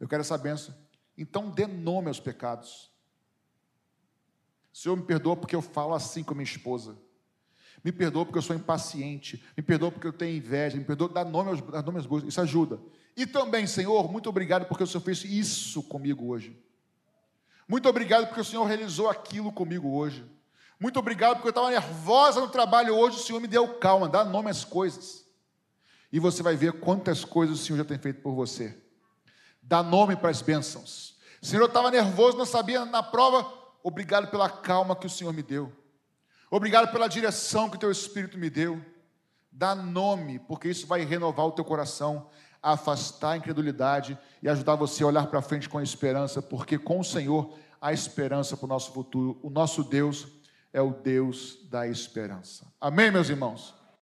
Eu 0.00 0.08
quero 0.08 0.20
essa 0.20 0.38
benção. 0.38 0.74
Então 1.16 1.50
dê 1.50 1.66
nome 1.66 2.08
aos 2.08 2.20
pecados. 2.20 2.90
Senhor, 4.78 4.94
me 4.94 5.02
perdoa 5.02 5.36
porque 5.36 5.56
eu 5.56 5.60
falo 5.60 5.92
assim 5.92 6.22
com 6.22 6.34
minha 6.34 6.44
esposa. 6.44 6.96
Me 7.82 7.90
perdoa 7.90 8.24
porque 8.24 8.38
eu 8.38 8.42
sou 8.42 8.54
impaciente. 8.54 9.42
Me 9.56 9.60
perdoa 9.60 9.90
porque 9.90 10.06
eu 10.06 10.12
tenho 10.12 10.36
inveja. 10.36 10.76
Me 10.76 10.84
perdoa, 10.84 11.08
dá 11.08 11.24
nome 11.24 11.50
aos, 11.50 11.60
dá 11.60 11.82
nome 11.82 11.98
aos 11.98 12.06
bois. 12.06 12.22
Isso 12.22 12.40
ajuda. 12.40 12.78
E 13.16 13.26
também, 13.26 13.66
Senhor, 13.66 14.08
muito 14.08 14.28
obrigado 14.28 14.66
porque 14.66 14.84
o 14.84 14.86
Senhor 14.86 15.00
fez 15.00 15.24
isso 15.24 15.82
comigo 15.82 16.28
hoje. 16.28 16.56
Muito 17.66 17.88
obrigado 17.88 18.28
porque 18.28 18.40
o 18.40 18.44
Senhor 18.44 18.64
realizou 18.66 19.10
aquilo 19.10 19.50
comigo 19.50 19.96
hoje. 19.96 20.24
Muito 20.78 20.96
obrigado 21.00 21.34
porque 21.34 21.48
eu 21.48 21.50
estava 21.50 21.70
nervosa 21.70 22.40
no 22.40 22.48
trabalho 22.48 22.94
hoje. 22.94 23.16
O 23.16 23.20
Senhor 23.20 23.40
me 23.40 23.48
deu 23.48 23.80
calma. 23.80 24.08
Dá 24.08 24.24
nome 24.24 24.48
às 24.48 24.64
coisas 24.64 25.26
e 26.12 26.20
você 26.20 26.40
vai 26.40 26.54
ver 26.54 26.74
quantas 26.74 27.24
coisas 27.24 27.58
o 27.58 27.64
Senhor 27.64 27.78
já 27.78 27.84
tem 27.84 27.98
feito 27.98 28.22
por 28.22 28.32
você. 28.32 28.80
Dá 29.60 29.82
nome 29.82 30.14
para 30.14 30.30
as 30.30 30.40
bênçãos. 30.40 31.16
Senhor 31.42 31.64
estava 31.64 31.90
nervoso, 31.90 32.38
não 32.38 32.46
sabia 32.46 32.84
na 32.84 33.02
prova. 33.02 33.58
Obrigado 33.82 34.28
pela 34.28 34.48
calma 34.48 34.96
que 34.96 35.06
o 35.06 35.10
Senhor 35.10 35.32
me 35.32 35.42
deu. 35.42 35.72
Obrigado 36.50 36.90
pela 36.90 37.08
direção 37.08 37.68
que 37.68 37.76
o 37.76 37.80
teu 37.80 37.90
Espírito 37.90 38.38
me 38.38 38.48
deu. 38.48 38.80
Dá 39.50 39.74
nome, 39.74 40.38
porque 40.40 40.68
isso 40.68 40.86
vai 40.86 41.04
renovar 41.04 41.46
o 41.46 41.52
teu 41.52 41.64
coração, 41.64 42.28
afastar 42.62 43.32
a 43.32 43.36
incredulidade 43.36 44.18
e 44.42 44.48
ajudar 44.48 44.74
você 44.76 45.02
a 45.02 45.06
olhar 45.06 45.26
para 45.26 45.42
frente 45.42 45.68
com 45.68 45.80
esperança, 45.80 46.40
porque 46.40 46.78
com 46.78 47.00
o 47.00 47.04
Senhor 47.04 47.56
há 47.80 47.92
esperança 47.92 48.56
para 48.56 48.66
o 48.66 48.68
nosso 48.68 48.92
futuro. 48.92 49.38
O 49.42 49.50
nosso 49.50 49.84
Deus 49.84 50.26
é 50.72 50.80
o 50.80 50.90
Deus 50.90 51.58
da 51.68 51.86
esperança. 51.86 52.66
Amém, 52.80 53.10
meus 53.10 53.28
irmãos? 53.28 53.77